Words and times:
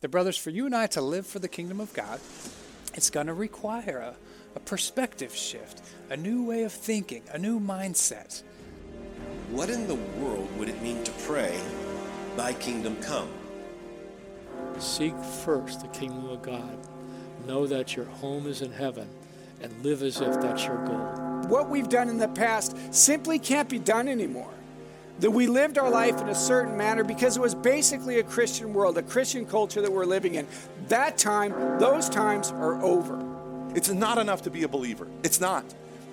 The 0.00 0.08
brothers, 0.08 0.36
for 0.36 0.50
you 0.50 0.64
and 0.66 0.76
I 0.76 0.86
to 0.88 1.00
live 1.00 1.26
for 1.26 1.40
the 1.40 1.48
kingdom 1.48 1.80
of 1.80 1.92
God, 1.92 2.20
it's 2.94 3.10
going 3.10 3.26
to 3.26 3.34
require 3.34 3.98
a, 3.98 4.14
a 4.54 4.60
perspective 4.60 5.34
shift, 5.34 5.82
a 6.08 6.16
new 6.16 6.44
way 6.44 6.62
of 6.62 6.72
thinking, 6.72 7.22
a 7.32 7.38
new 7.38 7.58
mindset. 7.58 8.42
What 9.50 9.70
in 9.70 9.88
the 9.88 9.96
world 9.96 10.48
would 10.56 10.68
it 10.68 10.80
mean 10.82 11.02
to 11.04 11.12
pray, 11.26 11.58
Thy 12.36 12.52
kingdom 12.52 12.96
come? 13.02 13.28
Seek 14.78 15.16
first 15.18 15.80
the 15.80 15.88
kingdom 15.88 16.28
of 16.28 16.42
God. 16.42 16.78
Know 17.48 17.66
that 17.66 17.96
your 17.96 18.04
home 18.04 18.46
is 18.46 18.62
in 18.62 18.70
heaven 18.70 19.08
and 19.60 19.72
live 19.82 20.02
as 20.02 20.20
if 20.20 20.40
that's 20.40 20.64
your 20.64 20.84
goal. 20.86 21.48
What 21.48 21.68
we've 21.68 21.88
done 21.88 22.08
in 22.08 22.18
the 22.18 22.28
past 22.28 22.76
simply 22.94 23.40
can't 23.40 23.68
be 23.68 23.80
done 23.80 24.06
anymore. 24.06 24.52
That 25.20 25.30
we 25.30 25.46
lived 25.48 25.78
our 25.78 25.90
life 25.90 26.20
in 26.20 26.28
a 26.28 26.34
certain 26.34 26.76
manner 26.76 27.02
because 27.02 27.36
it 27.36 27.40
was 27.40 27.54
basically 27.54 28.20
a 28.20 28.22
Christian 28.22 28.72
world, 28.72 28.98
a 28.98 29.02
Christian 29.02 29.46
culture 29.46 29.80
that 29.80 29.90
we're 29.90 30.04
living 30.04 30.36
in. 30.36 30.46
That 30.88 31.18
time, 31.18 31.52
those 31.80 32.08
times 32.08 32.52
are 32.52 32.80
over. 32.82 33.24
It's 33.74 33.90
not 33.90 34.18
enough 34.18 34.42
to 34.42 34.50
be 34.50 34.62
a 34.62 34.68
believer. 34.68 35.08
It's 35.24 35.40
not. 35.40 35.64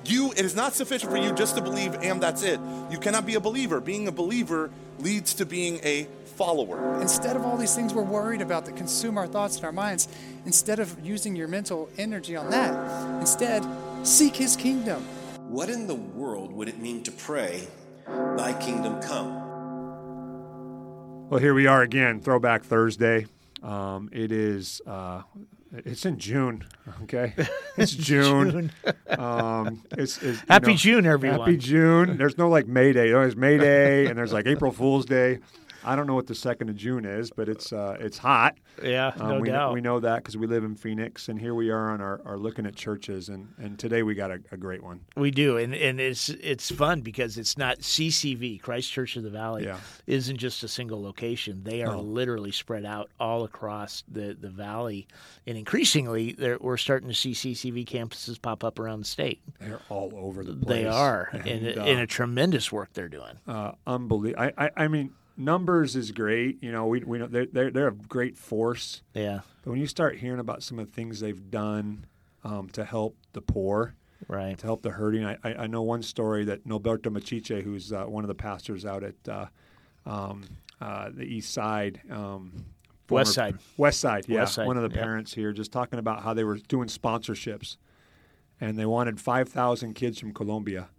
You, 0.05 0.31
it 0.31 0.45
is 0.45 0.55
not 0.55 0.73
sufficient 0.73 1.11
for 1.11 1.17
you 1.17 1.33
just 1.33 1.55
to 1.55 1.61
believe 1.61 1.93
and 1.95 2.21
that's 2.21 2.43
it. 2.43 2.59
You 2.91 2.97
cannot 2.97 3.25
be 3.25 3.35
a 3.35 3.39
believer. 3.39 3.79
Being 3.79 4.07
a 4.07 4.11
believer 4.11 4.69
leads 4.99 5.33
to 5.35 5.45
being 5.45 5.79
a 5.83 6.07
follower. 6.35 7.01
Instead 7.01 7.35
of 7.35 7.45
all 7.45 7.57
these 7.57 7.75
things 7.75 7.93
we're 7.93 8.03
worried 8.03 8.41
about 8.41 8.65
that 8.65 8.75
consume 8.75 9.17
our 9.17 9.27
thoughts 9.27 9.55
and 9.55 9.65
our 9.65 9.71
minds, 9.71 10.07
instead 10.45 10.79
of 10.79 10.95
using 11.03 11.35
your 11.35 11.47
mental 11.47 11.89
energy 11.97 12.35
on 12.35 12.49
that, 12.51 13.19
instead, 13.19 13.65
seek 14.03 14.35
His 14.35 14.55
kingdom. 14.55 15.01
What 15.47 15.69
in 15.69 15.87
the 15.87 15.95
world 15.95 16.51
would 16.51 16.67
it 16.67 16.79
mean 16.79 17.03
to 17.03 17.11
pray, 17.11 17.67
Thy 18.07 18.53
kingdom 18.59 19.01
come? 19.01 19.41
Well, 21.29 21.39
here 21.39 21.53
we 21.53 21.67
are 21.67 21.81
again, 21.81 22.19
Throwback 22.21 22.63
Thursday. 22.63 23.25
Um, 23.63 24.09
it 24.11 24.31
is. 24.31 24.81
Uh, 24.85 25.23
it's 25.73 26.05
in 26.05 26.19
June, 26.19 26.63
okay? 27.03 27.33
It's 27.77 27.91
June. 27.91 28.71
um, 29.09 29.83
it's, 29.97 30.21
it's, 30.23 30.39
happy 30.47 30.71
know, 30.71 30.77
June, 30.77 31.05
everyone. 31.05 31.39
Happy 31.39 31.57
June. 31.57 32.15
There's 32.17 32.37
no 32.37 32.47
like 32.47 32.67
May 32.67 32.93
Day. 32.93 33.09
There's 33.09 33.35
May 33.35 33.57
Day, 33.57 34.05
and 34.05 34.17
there's 34.17 34.31
like 34.31 34.47
April 34.47 34.71
Fool's 34.71 35.05
Day. 35.05 35.39
I 35.85 35.95
don't 35.95 36.07
know 36.07 36.15
what 36.15 36.27
the 36.27 36.35
second 36.35 36.69
of 36.69 36.75
June 36.75 37.05
is, 37.05 37.29
but 37.29 37.47
it's 37.47 37.71
uh, 37.71 37.95
it's 37.99 38.17
hot. 38.17 38.57
Yeah, 38.83 39.11
um, 39.19 39.29
no 39.29 39.39
we, 39.39 39.49
doubt. 39.49 39.73
We 39.73 39.81
know 39.81 39.99
that 39.99 40.17
because 40.17 40.35
we 40.35 40.47
live 40.47 40.63
in 40.63 40.75
Phoenix, 40.75 41.29
and 41.29 41.39
here 41.39 41.53
we 41.53 41.69
are 41.69 41.91
on 41.91 42.01
our, 42.01 42.21
our 42.25 42.37
looking 42.37 42.65
at 42.65 42.75
churches, 42.75 43.29
and, 43.29 43.47
and 43.57 43.77
today 43.77 44.03
we 44.03 44.15
got 44.15 44.31
a, 44.31 44.39
a, 44.51 44.57
great 44.57 44.83
one. 44.83 45.01
We 45.15 45.31
do, 45.31 45.57
and 45.57 45.73
and 45.75 45.99
it's 45.99 46.29
it's 46.29 46.71
fun 46.71 47.01
because 47.01 47.37
it's 47.37 47.57
not 47.57 47.79
CCV 47.79 48.61
Christ 48.61 48.91
Church 48.91 49.15
of 49.15 49.23
the 49.23 49.29
Valley 49.29 49.65
yeah. 49.65 49.77
isn't 50.07 50.37
just 50.37 50.63
a 50.63 50.67
single 50.67 51.01
location. 51.01 51.63
They 51.63 51.83
are 51.83 51.95
literally 51.95 52.51
spread 52.51 52.85
out 52.85 53.09
all 53.19 53.43
across 53.43 54.03
the 54.11 54.35
the 54.39 54.49
valley, 54.49 55.07
and 55.45 55.57
increasingly 55.57 56.35
we're 56.59 56.77
starting 56.77 57.09
to 57.09 57.15
see 57.15 57.31
CCV 57.31 57.85
campuses 57.85 58.41
pop 58.41 58.63
up 58.63 58.79
around 58.79 58.99
the 58.99 59.05
state. 59.05 59.41
They're 59.59 59.81
all 59.89 60.11
over 60.15 60.43
the 60.43 60.53
place. 60.53 60.83
They 60.83 60.85
are, 60.87 61.29
and, 61.31 61.47
in, 61.47 61.79
uh, 61.79 61.85
in 61.85 61.99
a 61.99 62.07
tremendous 62.07 62.71
work 62.71 62.93
they're 62.93 63.07
doing. 63.07 63.37
uh, 63.47 63.73
unbelievable. 63.85 64.41
I, 64.57 64.65
I, 64.65 64.71
I 64.75 64.87
mean, 64.87 65.11
numbers 65.37 65.95
is 65.95 66.11
great. 66.11 66.61
You 66.61 66.71
know, 66.71 66.87
we, 66.87 67.01
we 67.03 67.17
know 67.17 67.27
they're, 67.27 67.45
they're, 67.45 67.71
they're 67.71 67.87
a 67.87 67.93
great 67.93 68.37
force. 68.37 69.01
Yeah, 69.13 69.41
But 69.63 69.71
when 69.71 69.79
you 69.79 69.87
start 69.87 70.17
hearing 70.17 70.39
about 70.39 70.63
some 70.63 70.79
of 70.79 70.87
the 70.87 70.91
things 70.93 71.19
they've 71.19 71.49
done 71.51 72.05
um, 72.43 72.69
to 72.69 72.85
help 72.85 73.17
the 73.33 73.41
poor, 73.41 73.95
right. 74.27 74.57
to 74.57 74.65
help 74.65 74.81
the 74.81 74.91
hurting, 74.91 75.25
I, 75.25 75.37
I, 75.43 75.53
I 75.55 75.67
know 75.67 75.81
one 75.81 76.03
story 76.03 76.45
that 76.45 76.67
Noberto 76.67 77.11
Machiche, 77.11 77.63
who's 77.63 77.91
uh, 77.91 78.05
one 78.05 78.23
of 78.23 78.27
the 78.27 78.35
pastors 78.35 78.85
out 78.85 79.03
at 79.03 79.15
uh, 79.29 79.47
um, 80.05 80.43
uh, 80.79 81.09
the 81.13 81.23
East 81.23 81.53
Side. 81.53 82.01
Um, 82.09 82.65
West 83.09 83.33
Side. 83.33 83.57
West 83.77 83.99
Side, 83.99 84.25
yeah. 84.27 84.39
West 84.39 84.55
Side, 84.55 84.67
one 84.67 84.77
of 84.77 84.89
the 84.89 84.95
yeah. 84.95 85.03
parents 85.03 85.33
here 85.33 85.51
just 85.51 85.71
talking 85.71 85.99
about 85.99 86.23
how 86.23 86.33
they 86.33 86.43
were 86.43 86.57
doing 86.57 86.87
sponsorships, 86.87 87.77
and 88.59 88.79
they 88.79 88.85
wanted 88.85 89.19
five 89.19 89.47
thousand 89.47 89.93
kids 89.93 90.19
from 90.19 90.33
Colombia, 90.33 90.89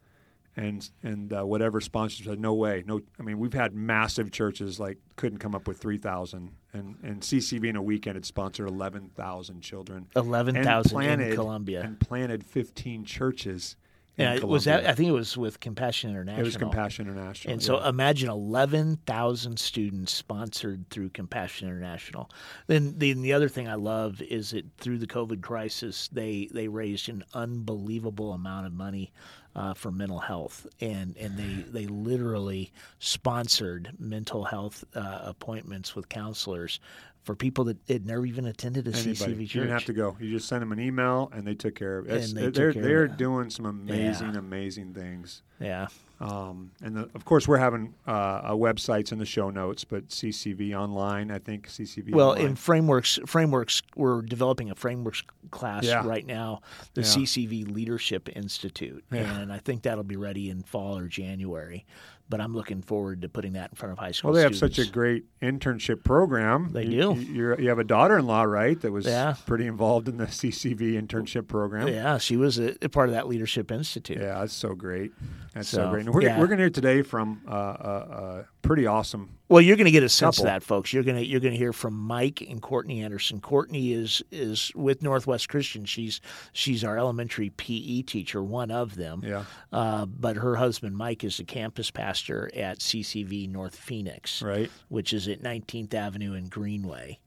and 0.57 0.89
and 1.03 1.33
uh, 1.33 1.45
whatever 1.45 1.81
sponsors 1.81 2.27
said 2.27 2.41
no 2.41 2.55
way, 2.55 2.83
no. 2.87 3.01
I 3.19 3.23
mean, 3.23 3.39
we've 3.39 3.53
had 3.53 3.75
massive 3.75 4.31
churches 4.31 4.81
like 4.81 4.99
couldn't 5.17 5.39
come 5.39 5.55
up 5.55 5.69
with 5.69 5.79
three 5.79 5.99
thousand, 5.99 6.53
and 6.73 6.97
and 7.03 7.21
CCV 7.21 7.69
in 7.69 7.77
a 7.77 7.83
weekend 7.83 8.17
had 8.17 8.25
sponsored 8.25 8.69
eleven 8.69 9.11
thousand 9.15 9.61
children, 9.61 10.07
Eleven 10.17 10.57
and 10.57 10.67
in 10.67 10.83
planted- 10.85 11.35
Colombia. 11.35 11.83
and 11.83 12.01
planted 12.01 12.45
fifteen 12.45 13.05
churches. 13.05 13.77
in 14.17 14.25
Yeah, 14.25 14.45
was 14.45 14.65
that? 14.65 14.87
I 14.87 14.95
think 14.95 15.11
it 15.11 15.13
was 15.13 15.37
with 15.37 15.61
Compassion 15.61 16.09
International. 16.09 16.41
It 16.41 16.47
was 16.47 16.57
Compassion 16.57 17.07
International. 17.07 17.53
And 17.53 17.63
so 17.63 17.79
yeah. 17.79 17.91
imagine 17.91 18.31
11,000 18.31 19.59
students 19.59 20.15
sponsored 20.15 20.89
through 20.89 21.11
Compassion 21.11 21.69
International. 21.69 22.31
Then 22.67 22.95
the, 22.97 23.13
the 23.13 23.35
other 23.35 23.51
thing 23.51 23.69
I 23.69 23.75
love 23.75 24.23
is 24.23 24.53
that 24.53 24.65
through 24.79 24.99
the 24.99 25.07
COVID 25.07 25.43
crisis, 25.43 26.09
they, 26.09 26.49
they 26.51 26.67
raised 26.67 27.11
an 27.11 27.25
unbelievable 27.35 28.33
amount 28.33 28.67
of 28.67 28.73
money 28.73 29.13
uh, 29.57 29.75
for 29.75 29.91
mental 29.91 30.19
health. 30.19 30.67
And, 30.81 31.17
and 31.17 31.37
they, 31.37 31.65
they 31.71 31.87
literally 31.87 32.73
sponsored 33.01 33.91
mental 33.99 34.45
health 34.45 34.85
uh, 34.95 35.21
appointments 35.23 35.97
with 35.97 36.09
counselors 36.09 36.79
for 37.27 37.35
people 37.35 37.65
that 37.65 37.77
had 37.89 38.07
never 38.07 38.25
even 38.25 38.47
attended 38.47 38.87
a 38.87 38.91
Anybody. 38.93 39.15
CCV 39.17 39.41
You 39.41 39.47
church. 39.47 39.53
didn't 39.55 39.71
have 39.71 39.85
to 39.87 39.93
go. 39.93 40.17
You 40.21 40.31
just 40.31 40.49
send 40.49 40.63
them 40.63 40.71
an 40.71 40.79
email, 40.79 41.29
and 41.35 41.45
they 41.45 41.55
took 41.57 41.75
care 41.75 41.99
of 41.99 42.07
it. 42.07 42.13
It's- 42.13 42.29
And 42.31 42.39
they 42.39 42.45
took 42.45 42.55
they're 42.55 42.73
they're 42.73 43.09
doing 43.09 43.51
some 43.51 43.67
amazing, 43.67 44.33
Yeah. 44.33 44.39
amazing 44.39 44.95
things. 44.95 45.43
Yeah. 45.61 45.89
Um, 46.21 46.71
and 46.83 46.97
the, 46.97 47.11
of 47.15 47.25
course, 47.25 47.47
we're 47.49 47.59
having 47.59 47.95
uh, 48.07 48.11
uh, 48.11 48.51
websites 48.53 49.11
in 49.13 49.19
the 49.19 49.27
show 49.27 49.51
notes, 49.51 49.83
but 49.85 50.09
CCV 50.09 50.73
online, 50.75 51.31
I 51.33 51.39
think 51.39 51.67
CCV. 51.69 52.15
Well, 52.15 52.31
online. 52.31 52.47
in 52.47 52.57
frameworks, 52.57 53.19
frameworks, 53.27 53.83
we're 53.97 54.23
developing 54.23 54.71
a 54.71 54.75
frameworks 54.77 55.23
class 55.51 55.85
Yeah. 55.85 56.07
right 56.07 56.25
now, 56.25 56.61
the 56.95 57.01
Yeah. 57.03 57.07
CCV 57.09 57.65
Leadership 57.65 58.29
Institute, 58.37 59.05
and 59.11 59.53
I 59.53 59.59
think 59.59 59.83
that'll 59.83 60.05
be 60.05 60.17
ready 60.17 60.49
in 60.49 60.63
fall 60.63 60.97
or 60.97 61.09
January. 61.09 61.85
But 62.29 62.41
I'm 62.41 62.55
looking 62.55 62.83
forward 62.83 63.23
to 63.23 63.29
putting 63.29 63.53
that 63.53 63.71
in 63.71 63.77
front 63.77 63.93
of 63.93 63.99
high 63.99 64.11
school. 64.11 64.31
well, 64.33 64.37
they 64.37 64.43
have 64.43 64.57
such 64.57 64.81
a 64.81 64.87
great 64.87 65.27
internship 65.41 66.03
program. 66.03 66.71
They 66.73 66.83
you, 66.85 67.15
do. 67.15 67.21
You, 67.21 67.33
you're, 67.33 67.61
you 67.61 67.69
have 67.69 67.79
a 67.79 67.85
daughter-in-law, 67.85 68.43
right? 68.43 68.81
That 68.81 68.91
was 68.91 69.07
Yeah. 69.07 69.37
pretty 69.47 69.67
involved 69.69 70.09
in 70.09 70.17
the 70.17 70.27
CCV 70.27 71.01
internship 71.01 71.47
program. 71.47 71.87
Yeah, 71.87 72.19
she 72.19 72.37
was 72.37 72.59
a, 72.59 72.75
a 72.85 72.89
part 72.89 73.09
of 73.09 73.15
that 73.15 73.29
Leadership 73.29 73.71
Institute. 73.71 74.19
Yeah, 74.19 74.41
that's 74.41 74.53
so 74.55 74.75
great. 74.75 75.13
That's 75.55 75.69
so, 75.69 75.85
So, 75.85 75.91
great. 75.91 76.07
And 76.07 76.15
we're, 76.15 76.23
yeah. 76.23 76.39
we're 76.41 76.49
going 76.49 76.59
to 76.59 76.65
hear 76.65 76.71
today 76.71 77.03
from 77.03 77.43
uh, 77.47 77.51
uh, 77.51 77.55
uh, 77.55 78.43
pretty 78.67 78.87
awesome. 78.87 79.31
Well, 79.49 79.61
you're 79.61 79.77
going 79.77 79.85
to 79.87 79.93
get 79.93 80.03
a 80.03 80.09
sense 80.09 80.39
Couple. 80.39 80.49
of 80.51 80.53
that, 80.55 80.63
folks. 80.65 80.93
You're 80.93 81.05
going 81.05 81.17
to 81.19 81.25
you're 81.25 81.41
going 81.41 81.53
to 81.53 81.59
hear 81.59 81.73
from 81.73 81.95
Mike 81.95 82.41
and 82.41 82.61
Courtney 82.61 83.03
Anderson. 83.03 83.41
Courtney 83.41 83.93
is 83.93 84.23
is 84.33 84.73
with 84.75 85.03
Northwest 85.03 85.49
Christian. 85.49 85.85
She's 85.85 86.21
she's 86.53 86.83
our 86.83 86.99
elementary 86.99 87.51
PE 87.51 88.03
teacher, 88.03 88.43
one 88.43 88.71
of 88.73 88.97
them. 88.97 89.23
Yeah. 89.25 89.45
Uh, 89.73 90.07
but 90.07 90.37
her 90.37 90.57
husband 90.57 90.97
Mike 90.97 91.23
is 91.23 91.37
the 91.37 91.45
campus 91.45 91.91
pastor 91.91 92.51
at 92.57 92.81
CCV 92.81 93.49
North 93.49 93.77
Phoenix, 93.77 94.43
Right. 94.43 94.71
which 94.89 95.13
is 95.13 95.29
at 95.29 95.43
19th 95.43 95.95
Avenue 95.95 96.33
and 96.35 96.51
Greenway. 96.51 97.19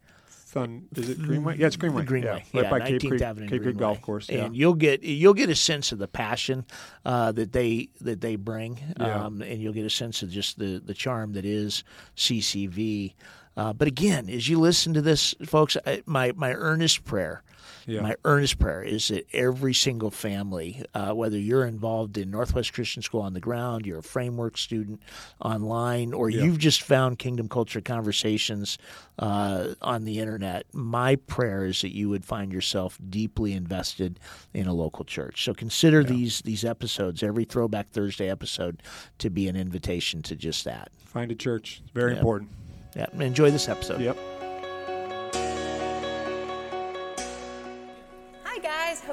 Thun, 0.50 0.88
is 0.96 1.10
it 1.10 1.22
Greenway? 1.22 1.60
Yeah, 1.60 1.68
it's 1.68 1.76
Greenway. 1.76 2.06
Greenway, 2.06 2.44
yeah, 2.52 2.60
right 2.60 2.64
yeah, 2.64 2.70
by 2.72 2.80
Cave 2.80 3.02
Creek, 3.08 3.22
Avenue 3.22 3.48
Cave 3.48 3.62
Creek 3.62 3.78
Golf 3.78 4.02
Course. 4.02 4.30
Yeah. 4.30 4.46
and 4.46 4.58
you'll 4.58 4.74
get 4.74 5.04
you'll 5.04 5.36
get 5.36 5.48
a 5.48 5.56
sense 5.56 5.92
of 5.92 6.00
the 6.00 6.08
passion 6.08 6.66
uh, 7.06 7.32
that 7.34 7.52
they 7.52 7.90
that 8.02 8.22
they 8.22 8.36
bring, 8.36 8.80
um, 8.98 9.44
and 9.44 9.62
you'll 9.62 9.74
get 9.74 9.86
a 9.86 9.92
sense 9.92 10.24
of 10.24 10.32
just 10.32 10.58
the 10.58 10.82
the 10.84 10.96
charm 10.96 11.34
that 11.34 11.46
is 11.46 11.84
CCV. 12.18 13.14
Uh, 13.56 13.74
but 13.74 13.88
again, 13.88 14.28
as 14.28 14.50
you 14.50 14.60
listen 14.60 14.96
to 14.96 15.02
this, 15.04 15.36
folks, 15.46 15.78
I, 15.86 16.02
my 16.08 16.34
my 16.36 16.54
earnest 16.54 17.06
prayer. 17.06 17.44
Yeah. 17.90 18.02
My 18.02 18.16
earnest 18.24 18.60
prayer 18.60 18.84
is 18.84 19.08
that 19.08 19.26
every 19.34 19.74
single 19.74 20.12
family, 20.12 20.84
uh, 20.94 21.12
whether 21.14 21.38
you're 21.38 21.66
involved 21.66 22.18
in 22.18 22.30
Northwest 22.30 22.74
Christian 22.74 23.02
School 23.02 23.22
on 23.22 23.34
the 23.34 23.40
ground, 23.40 23.86
you're 23.86 24.00
a 24.00 24.04
framework 24.04 24.58
student 24.58 25.02
online, 25.42 26.14
or 26.14 26.30
Yeah. 26.30 26.44
you've 26.44 26.60
just 26.60 26.82
found 26.84 27.18
Kingdom 27.20 27.50
Culture 27.50 27.82
Conversations 27.82 28.78
uh, 29.18 29.74
on 29.82 30.06
the 30.06 30.20
internet, 30.20 30.66
my 30.72 31.16
prayer 31.18 31.66
is 31.66 31.82
that 31.82 31.94
you 31.94 32.08
would 32.10 32.24
find 32.24 32.54
yourself 32.54 32.98
deeply 33.10 33.52
invested 33.54 34.20
in 34.54 34.66
a 34.68 34.74
local 34.74 35.04
church. 35.04 35.44
So 35.44 35.54
consider 35.54 36.04
these 36.04 36.42
these 36.42 36.64
episodes, 36.64 37.22
every 37.22 37.44
Throwback 37.44 37.90
Thursday 37.92 38.30
episode, 38.30 38.82
to 39.18 39.30
be 39.30 39.48
an 39.50 39.56
invitation 39.58 40.22
to 40.24 40.36
just 40.36 40.64
that. 40.66 40.90
Find 41.06 41.32
a 41.32 41.36
church. 41.36 41.82
It's 41.84 41.92
very 41.92 42.14
Yeah. 42.14 42.20
important. 42.20 42.50
Yeah, 42.96 43.08
enjoy 43.20 43.52
this 43.52 43.68
episode. 43.68 44.00
Yep. 44.02 44.18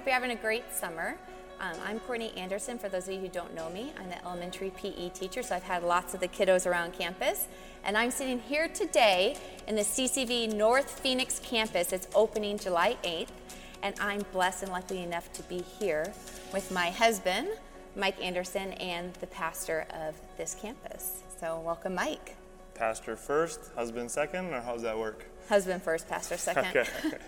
Hope 0.06 0.12
you're 0.12 0.20
having 0.20 0.38
a 0.38 0.40
great 0.40 0.72
summer. 0.72 1.16
Um, 1.58 1.74
I'm 1.84 1.98
Courtney 1.98 2.32
Anderson. 2.36 2.78
For 2.78 2.88
those 2.88 3.08
of 3.08 3.14
you 3.14 3.18
who 3.18 3.28
don't 3.28 3.52
know 3.56 3.68
me, 3.70 3.92
I'm 3.98 4.08
the 4.08 4.24
elementary 4.24 4.70
PE 4.70 5.08
teacher, 5.08 5.42
so 5.42 5.56
I've 5.56 5.64
had 5.64 5.82
lots 5.82 6.14
of 6.14 6.20
the 6.20 6.28
kiddos 6.28 6.64
around 6.64 6.92
campus. 6.92 7.48
And 7.82 7.98
I'm 7.98 8.12
sitting 8.12 8.38
here 8.38 8.68
today 8.68 9.36
in 9.66 9.74
the 9.74 9.82
CCV 9.82 10.54
North 10.54 11.00
Phoenix 11.00 11.40
campus. 11.40 11.92
It's 11.92 12.06
opening 12.14 12.56
July 12.56 12.96
8th, 13.02 13.30
and 13.82 13.96
I'm 13.98 14.24
blessed 14.30 14.62
and 14.62 14.70
lucky 14.70 15.02
enough 15.02 15.32
to 15.32 15.42
be 15.42 15.58
here 15.80 16.12
with 16.52 16.70
my 16.70 16.90
husband, 16.90 17.48
Mike 17.96 18.22
Anderson, 18.22 18.74
and 18.74 19.12
the 19.14 19.26
pastor 19.26 19.86
of 19.90 20.14
this 20.36 20.54
campus. 20.54 21.24
So, 21.40 21.60
welcome, 21.66 21.96
Mike. 21.96 22.36
Pastor 22.74 23.16
first, 23.16 23.72
husband 23.74 24.08
second, 24.12 24.54
or 24.54 24.60
how's 24.60 24.82
that 24.82 24.96
work? 24.96 25.26
Husband 25.48 25.82
first, 25.82 26.08
pastor 26.08 26.36
second. 26.36 26.66
Okay. 26.76 27.18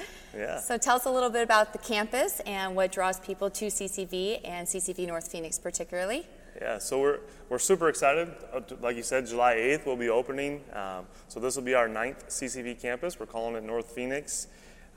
yeah. 0.36 0.60
So 0.60 0.76
tell 0.78 0.96
us 0.96 1.06
a 1.06 1.10
little 1.10 1.30
bit 1.30 1.42
about 1.42 1.72
the 1.72 1.78
campus 1.78 2.40
and 2.40 2.74
what 2.74 2.92
draws 2.92 3.20
people 3.20 3.50
to 3.50 3.66
CCV 3.66 4.40
and 4.44 4.66
CCV 4.66 5.06
North 5.06 5.30
Phoenix 5.30 5.58
particularly. 5.58 6.26
Yeah, 6.60 6.78
so 6.78 7.00
we're, 7.00 7.18
we're 7.48 7.58
super 7.58 7.88
excited. 7.88 8.30
Uh, 8.52 8.60
like 8.80 8.96
you 8.96 9.02
said, 9.02 9.26
July 9.26 9.56
8th 9.56 9.86
we'll 9.86 9.96
be 9.96 10.08
opening. 10.08 10.62
Um, 10.72 11.06
so 11.28 11.40
this 11.40 11.56
will 11.56 11.64
be 11.64 11.74
our 11.74 11.88
ninth 11.88 12.28
CCV 12.28 12.80
campus. 12.80 13.18
We're 13.18 13.26
calling 13.26 13.56
it 13.56 13.64
North 13.64 13.90
Phoenix. 13.90 14.46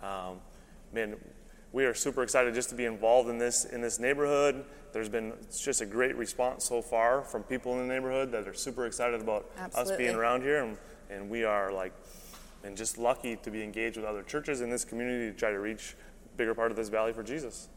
Um, 0.04 0.38
man, 0.94 1.16
we 1.72 1.86
are 1.86 1.94
super 1.94 2.24
excited 2.24 2.54
just 2.54 2.69
to 2.69 2.75
be 2.75 2.86
involved 2.86 3.30
in 3.30 3.38
this 3.38 3.66
in 3.66 3.81
this 3.81 4.00
neighborhood. 4.00 4.66
There's 4.94 5.10
been 5.10 5.34
just 5.56 5.81
a 5.81 5.86
great 5.86 6.16
response 6.16 6.63
so 6.63 6.81
far 6.81 7.22
from 7.22 7.44
people 7.44 7.74
in 7.74 7.88
the 7.88 7.94
neighborhood 7.94 8.31
that 8.31 8.48
are 8.48 8.54
super 8.54 8.86
excited 8.86 9.22
about 9.22 9.50
Absolutely. 9.57 9.94
us 9.94 9.98
being 9.98 10.16
around 10.16 10.42
here, 10.42 10.63
and, 10.63 10.78
and 11.10 11.30
we 11.30 11.44
are 11.44 11.72
like, 11.72 11.94
and 12.63 12.75
just 12.75 12.98
lucky 12.98 13.36
to 13.38 13.51
be 13.51 13.63
engaged 13.63 13.98
with 13.98 14.06
other 14.06 14.24
churches 14.24 14.62
in 14.62 14.69
this 14.69 14.83
community 14.83 15.31
to 15.31 15.38
try 15.38 15.51
to 15.51 15.59
reach 15.59 15.95
a 16.25 16.38
bigger 16.38 16.54
part 16.54 16.71
of 16.71 16.77
this 16.77 16.89
valley 16.89 17.13
for 17.13 17.24
Jesus. 17.24 17.69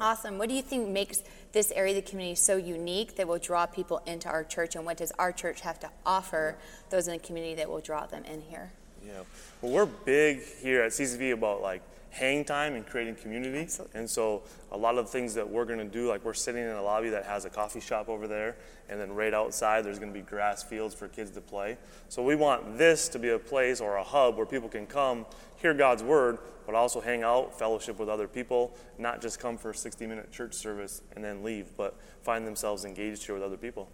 Awesome. 0.00 0.38
What 0.38 0.48
do 0.48 0.54
you 0.54 0.62
think 0.62 0.88
makes 0.88 1.22
this 1.52 1.70
area 1.72 1.96
of 1.96 2.04
the 2.04 2.10
community 2.10 2.34
so 2.34 2.56
unique 2.56 3.16
that 3.16 3.26
will 3.26 3.38
draw 3.38 3.66
people 3.66 4.02
into 4.06 4.28
our 4.28 4.44
church, 4.44 4.76
and 4.76 4.84
what 4.84 4.98
does 4.98 5.12
our 5.18 5.32
church 5.32 5.62
have 5.62 5.78
to 5.80 5.90
offer 6.04 6.56
those 6.90 7.08
in 7.08 7.14
the 7.14 7.18
community 7.18 7.54
that 7.54 7.68
will 7.68 7.80
draw 7.80 8.06
them 8.06 8.24
in 8.24 8.42
here? 8.42 8.72
Yeah. 9.04 9.20
Well, 9.60 9.72
we're 9.72 9.86
big 9.86 10.42
here 10.60 10.82
at 10.82 10.92
CCV 10.92 11.32
about 11.32 11.62
like 11.62 11.82
hang 12.16 12.44
time 12.44 12.74
and 12.74 12.86
creating 12.86 13.14
community. 13.14 13.60
Absolutely. 13.60 14.00
And 14.00 14.08
so 14.08 14.42
a 14.72 14.76
lot 14.76 14.96
of 14.96 15.04
the 15.04 15.12
things 15.12 15.34
that 15.34 15.48
we're 15.48 15.66
going 15.66 15.78
to 15.78 15.84
do, 15.84 16.08
like 16.08 16.24
we're 16.24 16.34
sitting 16.34 16.62
in 16.62 16.70
a 16.70 16.82
lobby 16.82 17.10
that 17.10 17.26
has 17.26 17.44
a 17.44 17.50
coffee 17.50 17.80
shop 17.80 18.08
over 18.08 18.26
there, 18.26 18.56
and 18.88 18.98
then 18.98 19.12
right 19.12 19.34
outside 19.34 19.84
there's 19.84 19.98
going 19.98 20.12
to 20.12 20.18
be 20.18 20.24
grass 20.24 20.62
fields 20.62 20.94
for 20.94 21.08
kids 21.08 21.30
to 21.32 21.42
play. 21.42 21.76
So 22.08 22.22
we 22.22 22.34
want 22.34 22.78
this 22.78 23.08
to 23.10 23.18
be 23.18 23.28
a 23.30 23.38
place 23.38 23.80
or 23.80 23.96
a 23.96 24.02
hub 24.02 24.36
where 24.36 24.46
people 24.46 24.68
can 24.68 24.86
come, 24.86 25.26
hear 25.56 25.74
God's 25.74 26.02
word, 26.02 26.38
but 26.64 26.74
also 26.74 27.00
hang 27.00 27.22
out, 27.22 27.56
fellowship 27.58 27.98
with 27.98 28.08
other 28.08 28.26
people, 28.26 28.74
not 28.98 29.20
just 29.20 29.38
come 29.38 29.58
for 29.58 29.70
a 29.70 29.74
60 29.74 30.06
minute 30.06 30.32
church 30.32 30.54
service 30.54 31.02
and 31.14 31.22
then 31.22 31.44
leave, 31.44 31.76
but 31.76 31.98
find 32.22 32.46
themselves 32.46 32.84
engaged 32.86 33.26
here 33.26 33.34
with 33.34 33.44
other 33.44 33.58
people. 33.58 33.90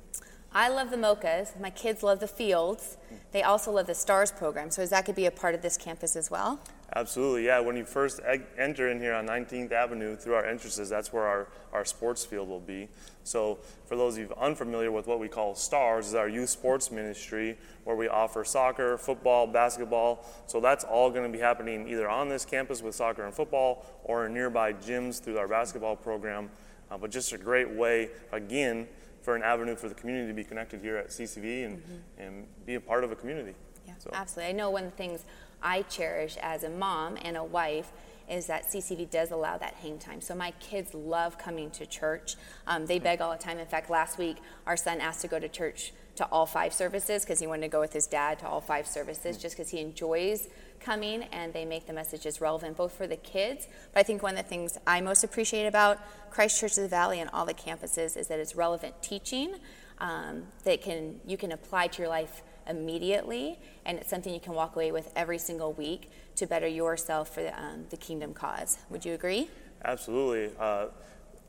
I 0.54 0.68
love 0.68 0.90
the 0.90 0.96
Mochas. 0.96 1.58
My 1.58 1.70
kids 1.70 2.02
love 2.02 2.20
the 2.20 2.28
fields. 2.28 2.98
Mm. 3.12 3.16
They 3.32 3.42
also 3.42 3.72
love 3.72 3.86
the 3.86 3.94
STARS 3.94 4.30
program. 4.32 4.70
So, 4.70 4.82
is 4.82 4.90
that 4.90 5.06
could 5.06 5.14
be 5.14 5.25
a 5.25 5.30
part 5.30 5.54
of 5.54 5.62
this 5.62 5.78
campus 5.78 6.14
as 6.14 6.30
well? 6.30 6.60
Absolutely, 6.94 7.46
yeah. 7.46 7.58
When 7.58 7.74
you 7.74 7.86
first 7.86 8.20
enter 8.58 8.90
in 8.90 9.00
here 9.00 9.14
on 9.14 9.26
19th 9.26 9.72
Avenue 9.72 10.14
through 10.14 10.34
our 10.34 10.44
entrances, 10.44 10.90
that's 10.90 11.10
where 11.10 11.22
our, 11.22 11.48
our 11.72 11.86
sports 11.86 12.22
field 12.22 12.50
will 12.50 12.60
be. 12.60 12.86
So, 13.24 13.60
for 13.86 13.96
those 13.96 14.18
of 14.18 14.24
you 14.24 14.34
unfamiliar 14.38 14.92
with 14.92 15.06
what 15.06 15.18
we 15.18 15.26
call 15.26 15.54
STARS, 15.54 16.08
is 16.08 16.14
our 16.14 16.28
youth 16.28 16.50
sports 16.50 16.90
ministry 16.90 17.56
where 17.84 17.96
we 17.96 18.08
offer 18.08 18.44
soccer, 18.44 18.98
football, 18.98 19.46
basketball. 19.46 20.26
So, 20.46 20.60
that's 20.60 20.84
all 20.84 21.10
going 21.10 21.24
to 21.24 21.34
be 21.34 21.42
happening 21.42 21.88
either 21.88 22.10
on 22.10 22.28
this 22.28 22.44
campus 22.44 22.82
with 22.82 22.94
soccer 22.94 23.24
and 23.24 23.32
football 23.32 23.86
or 24.04 24.26
in 24.26 24.34
nearby 24.34 24.74
gyms 24.74 25.18
through 25.18 25.38
our 25.38 25.48
basketball 25.48 25.96
program. 25.96 26.50
Uh, 26.90 26.98
but 26.98 27.10
just 27.10 27.32
a 27.32 27.38
great 27.38 27.70
way, 27.70 28.10
again, 28.32 28.86
for 29.22 29.36
an 29.36 29.42
avenue 29.42 29.76
for 29.76 29.88
the 29.88 29.94
community 29.94 30.26
to 30.28 30.34
be 30.34 30.44
connected 30.44 30.80
here 30.80 30.96
at 30.96 31.08
CCV 31.08 31.66
and, 31.66 31.78
mm-hmm. 31.78 32.22
and 32.22 32.46
be 32.66 32.74
a 32.74 32.80
part 32.80 33.04
of 33.04 33.12
a 33.12 33.16
community. 33.16 33.54
Yeah, 33.86 33.94
So- 33.98 34.10
absolutely. 34.12 34.50
I 34.50 34.52
know 34.52 34.70
one 34.70 34.84
of 34.84 34.90
the 34.90 34.96
things 34.96 35.24
I 35.62 35.82
cherish 35.82 36.36
as 36.42 36.64
a 36.64 36.69
mom 36.69 37.16
and 37.22 37.36
a 37.36 37.44
wife 37.44 37.92
is 38.28 38.46
that 38.46 38.66
CCV 38.66 39.10
does 39.10 39.30
allow 39.30 39.58
that 39.58 39.74
hang 39.74 39.98
time. 39.98 40.20
So 40.20 40.34
my 40.34 40.52
kids 40.52 40.94
love 40.94 41.38
coming 41.38 41.70
to 41.72 41.86
church. 41.86 42.36
Um, 42.66 42.86
they 42.86 42.98
hmm. 42.98 43.04
beg 43.04 43.20
all 43.20 43.32
the 43.32 43.38
time. 43.38 43.58
In 43.58 43.66
fact, 43.66 43.90
last 43.90 44.19
week 44.19 44.38
our 44.66 44.76
son 44.76 45.00
asked 45.00 45.20
to 45.22 45.28
go 45.28 45.38
to 45.38 45.48
church 45.48 45.92
to 46.16 46.26
all 46.26 46.46
five 46.46 46.72
services 46.75 47.25
because 47.25 47.40
he 47.40 47.46
wanted 47.46 47.62
to 47.62 47.68
go 47.68 47.80
with 47.80 47.92
his 47.92 48.06
dad 48.06 48.38
to 48.40 48.46
all 48.46 48.60
five 48.60 48.86
services 48.86 49.36
hmm. 49.36 49.42
just 49.42 49.56
because 49.56 49.70
he 49.70 49.80
enjoys 49.80 50.48
coming 50.82 51.23
and 51.25 51.52
they 51.52 51.64
make 51.64 51.87
the 51.87 51.93
messages 51.93 52.40
relevant 52.40 52.76
both 52.76 52.93
for 52.93 53.06
the 53.06 53.17
kids. 53.17 53.69
But 53.93 54.00
I 54.00 54.02
think 54.02 54.23
one 54.23 54.37
of 54.37 54.44
the 54.44 54.49
things 54.49 54.79
I 54.87 55.00
most 55.00 55.25
appreciate 55.25 55.67
about 55.67 55.99
Christ 56.31 56.61
Church 56.61 56.76
of 56.76 56.82
the 56.82 56.88
Valley 56.88 57.20
and 57.20 57.31
all 57.32 57.46
the 57.46 57.55
campuses 57.55 58.17
is 58.17 58.29
that 58.29 58.38
it's 58.38 58.56
relevant 58.56 59.02
teaching 59.02 59.55
um, 59.99 60.44
that 60.64 60.82
can 60.82 61.20
you 61.26 61.37
can 61.37 61.52
apply 61.52 61.87
to 61.87 62.02
your 62.02 62.08
life 62.08 62.43
immediately, 62.69 63.58
and 63.84 63.99
it's 63.99 64.11
something 64.11 64.32
you 64.32 64.40
can 64.40 64.55
walk 64.55 64.76
away 64.76 64.93
with 64.93 65.12
every 65.17 65.38
single 65.38 65.73
week 65.73 66.11
to 66.37 66.46
better 66.46 66.67
yourself 66.67 67.35
for 67.35 67.43
the, 67.43 67.61
um, 67.61 67.87
the 67.90 67.96
kingdom 67.96 68.32
cause. 68.32 68.78
Would 68.90 69.05
you 69.05 69.14
agree? 69.14 69.49
Absolutely. 69.85 70.55
Uh, 70.58 70.87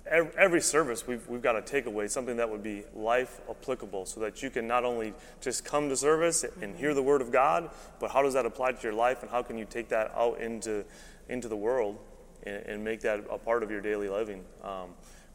every, 0.06 0.62
service, 0.62 1.08
we've, 1.08 1.28
we've 1.28 1.42
got 1.42 1.56
a 1.56 1.62
takeaway, 1.62 2.10
something 2.10 2.38
that 2.38 2.50
would 2.50 2.64
be 2.64 2.84
life 2.94 3.42
applicable, 3.50 4.06
so 4.06 4.20
that 4.20 4.44
you 4.44 4.50
can 4.50 4.68
not 4.68 4.84
only 4.84 5.14
just 5.42 5.64
come 5.64 5.90
to 5.90 5.96
service 5.96 6.46
and 6.62 6.76
hear 6.76 6.94
the 6.94 7.04
word 7.04 7.22
of 7.22 7.32
God, 7.32 7.70
but 8.00 8.12
how 8.12 8.22
does 8.22 8.34
that 8.34 8.46
apply 8.46 8.74
to 8.74 8.84
your 8.84 8.94
life, 8.94 9.22
and 9.22 9.32
how 9.32 9.42
can 9.42 9.58
you 9.58 9.66
take 9.66 9.90
that 9.90 10.12
out 10.16 10.40
into, 10.40 10.84
into 11.30 11.48
the 11.48 11.56
world 11.56 11.98
and, 12.44 12.66
and 12.66 12.84
make 12.84 13.02
that 13.02 13.24
a 13.30 13.38
part 13.38 13.64
of 13.64 13.72
your 13.72 13.82
daily 13.82 14.10
living? 14.10 14.44
Um, 14.64 14.90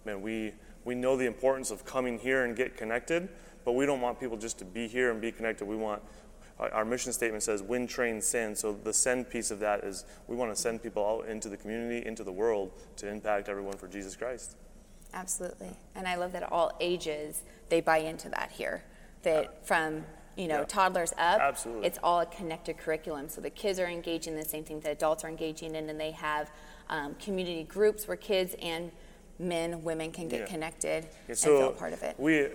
man, 0.04 0.20
we, 0.20 0.52
we 0.84 0.94
know 0.94 1.16
the 1.16 1.26
importance 1.26 1.70
of 1.70 1.84
coming 1.84 2.18
here 2.18 2.44
and 2.44 2.56
get 2.56 2.76
connected, 2.76 3.28
but 3.64 3.72
we 3.72 3.86
don't 3.86 4.00
want 4.00 4.20
people 4.20 4.36
just 4.36 4.58
to 4.58 4.64
be 4.64 4.86
here 4.86 5.10
and 5.10 5.20
be 5.20 5.32
connected. 5.32 5.66
We 5.66 5.76
want 5.76 6.02
our 6.58 6.84
mission 6.84 7.12
statement 7.12 7.42
says 7.42 7.62
win, 7.62 7.86
train, 7.86 8.20
send. 8.20 8.58
So 8.58 8.72
the 8.72 8.92
send 8.92 9.30
piece 9.30 9.50
of 9.50 9.60
that 9.60 9.84
is 9.84 10.04
we 10.26 10.36
want 10.36 10.54
to 10.54 10.60
send 10.60 10.82
people 10.82 11.06
out 11.06 11.28
into 11.28 11.48
the 11.48 11.56
community, 11.56 12.06
into 12.06 12.24
the 12.24 12.32
world 12.32 12.72
to 12.96 13.08
impact 13.08 13.48
everyone 13.48 13.76
for 13.76 13.88
Jesus 13.88 14.16
Christ. 14.16 14.56
Absolutely. 15.14 15.76
And 15.94 16.06
I 16.06 16.16
love 16.16 16.32
that 16.32 16.50
all 16.52 16.72
ages 16.80 17.42
they 17.68 17.80
buy 17.80 17.98
into 17.98 18.28
that 18.30 18.50
here. 18.52 18.82
That 19.22 19.66
from 19.66 20.04
you 20.36 20.46
know 20.48 20.58
Yeah. 20.60 20.64
toddlers 20.64 21.12
up, 21.12 21.40
Absolutely. 21.40 21.86
it's 21.86 21.98
all 22.02 22.20
a 22.20 22.26
connected 22.26 22.78
curriculum. 22.78 23.28
So 23.28 23.40
the 23.40 23.50
kids 23.50 23.78
are 23.78 23.86
engaging 23.86 24.34
in 24.34 24.38
the 24.40 24.48
same 24.48 24.64
thing 24.64 24.80
that 24.80 24.90
adults 24.92 25.24
are 25.24 25.28
engaging 25.28 25.74
in, 25.74 25.88
and 25.88 25.98
they 25.98 26.12
have 26.12 26.50
um, 26.90 27.14
community 27.16 27.64
groups 27.64 28.06
where 28.08 28.16
kids 28.16 28.54
and 28.62 28.90
men, 29.38 29.82
women 29.82 30.10
can 30.10 30.28
get 30.28 30.40
Yeah. 30.40 30.46
connected 30.46 31.04
Yeah, 31.04 31.10
and 31.28 31.38
feel 31.38 31.72
part 31.72 31.92
of 31.92 32.02
it. 32.02 32.14
We, 32.18 32.48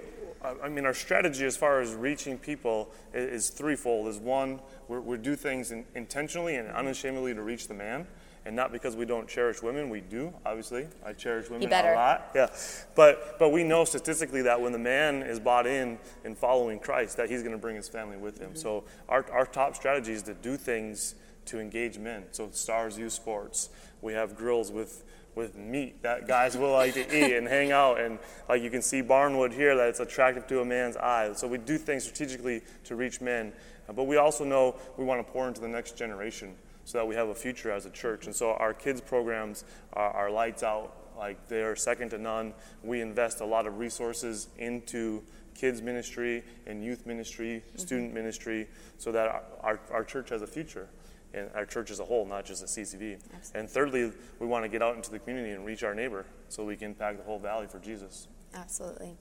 I 0.43 0.65
I 0.65 0.69
mean, 0.69 0.85
our 0.85 0.93
strategy 0.93 1.45
as 1.45 1.57
far 1.57 1.81
as 1.81 1.93
reaching 1.93 2.37
people 2.37 2.91
is, 3.13 3.49
threefold. 3.49 4.07
Is 4.07 4.17
one, 4.17 4.59
we're, 4.87 4.99
we 4.99 5.17
do 5.17 5.35
things 5.35 5.71
in, 5.71 5.85
intentionally 5.95 6.55
and 6.55 6.67
unashamedly 6.69 7.33
to 7.33 7.41
reach 7.41 7.67
the 7.67 7.73
man, 7.73 8.07
and 8.45 8.55
not 8.55 8.71
because 8.71 8.95
we 8.95 9.05
don't 9.05 9.27
cherish 9.27 9.61
women. 9.61 9.89
We 9.89 10.01
do, 10.01 10.33
obviously. 10.45 10.87
I 11.05 11.13
cherish 11.13 11.49
women 11.49 11.71
a 11.71 11.93
lot. 11.93 12.31
Yeah, 12.35 12.47
but 12.95 13.37
but 13.39 13.49
we 13.49 13.63
know 13.63 13.85
statistically 13.85 14.41
that 14.43 14.59
when 14.59 14.71
the 14.71 14.79
man 14.79 15.21
is 15.21 15.39
bought 15.39 15.67
in 15.67 15.97
and 16.23 16.37
following 16.37 16.79
Christ, 16.79 17.17
that 17.17 17.29
he's 17.29 17.41
going 17.41 17.53
to 17.53 17.61
bring 17.61 17.75
his 17.75 17.89
family 17.89 18.17
with 18.17 18.39
him. 18.39 18.49
Mm-hmm. 18.49 18.59
So 18.59 18.83
our 19.09 19.25
our 19.31 19.45
top 19.45 19.75
strategy 19.75 20.13
is 20.13 20.23
to 20.23 20.33
do 20.33 20.57
things 20.57 21.15
to 21.45 21.59
engage 21.59 21.97
men. 21.97 22.23
So 22.31 22.49
Stars 22.51 22.97
Youth 22.97 23.13
Sports, 23.13 23.69
we 24.01 24.13
have 24.13 24.35
grills 24.35 24.71
with 24.71 25.03
with 25.35 25.55
meat 25.55 26.01
that 26.03 26.27
guys 26.27 26.55
will 26.55 26.71
like 26.71 26.93
to 26.93 27.01
eat 27.01 27.35
and 27.35 27.47
hang 27.47 27.71
out. 27.71 27.99
And 27.99 28.19
like 28.47 28.61
you 28.61 28.69
can 28.69 28.81
see 28.81 29.01
barnwood 29.01 29.53
here 29.53 29.75
that 29.75 29.89
it's 29.89 29.99
attractive 29.99 30.47
to 30.47 30.61
a 30.61 30.65
man's 30.65 30.97
eye. 30.97 31.33
So 31.33 31.47
we 31.47 31.57
do 31.57 31.77
things 31.77 32.03
strategically 32.03 32.61
to 32.85 32.95
reach 32.95 33.21
men 33.21 33.53
Uh, 33.87 33.93
but 33.93 34.05
we 34.05 34.17
also 34.17 34.43
know 34.43 34.75
we 34.97 35.03
want 35.03 35.25
to 35.25 35.31
pour 35.31 35.47
into 35.47 35.61
the 35.61 35.67
next 35.67 35.97
generation 35.97 36.55
so 36.85 36.97
that 36.97 37.05
we 37.05 37.15
have 37.15 37.29
a 37.29 37.35
future 37.35 37.71
as 37.71 37.85
a 37.85 37.89
church. 37.89 38.25
And 38.25 38.35
so 38.35 38.53
our 38.53 38.73
kids 38.73 39.01
programs 39.01 39.63
are, 39.93 40.11
are 40.11 40.31
lights 40.31 40.63
out. 40.63 40.95
Like 41.17 41.47
they 41.47 41.61
are 41.61 41.75
second 41.75 42.09
to 42.09 42.17
none. 42.17 42.53
We 42.83 43.01
invest 43.01 43.41
a 43.41 43.45
lot 43.45 43.67
of 43.67 43.77
resources 43.77 44.47
into 44.57 45.23
kids 45.55 45.81
ministry 45.81 46.43
and 46.65 46.83
youth 46.83 47.05
ministry 47.05 47.63
student 47.75 48.13
ministry 48.13 48.67
so 48.97 49.11
that 49.11 49.27
our, 49.27 49.43
our, 49.61 49.79
our 49.91 50.03
church 50.03 50.29
has 50.29 50.41
a 50.41 50.47
future 50.47 50.87
and 51.33 51.49
our 51.55 51.65
church 51.65 51.91
as 51.91 51.99
a 51.99 52.05
whole, 52.05 52.25
not 52.25 52.45
just 52.45 52.63
a 52.63 52.65
CCV. 52.65 53.15
Absolutely. 53.15 53.59
And 53.59 53.69
thirdly, 53.69 54.11
we 54.39 54.47
want 54.47 54.63
to 54.65 54.69
get 54.69 54.81
out 54.81 54.95
into 54.95 55.11
the 55.11 55.19
community 55.19 55.51
and 55.51 55.65
reach 55.65 55.83
our 55.83 55.95
neighbor 55.95 56.25
so 56.49 56.63
we 56.63 56.75
can 56.75 56.89
impact 56.89 57.17
the 57.17 57.23
whole 57.23 57.39
valley 57.39 57.67
for 57.67 57.79
Jesus. 57.79 58.27
Absolutely. 58.53 59.15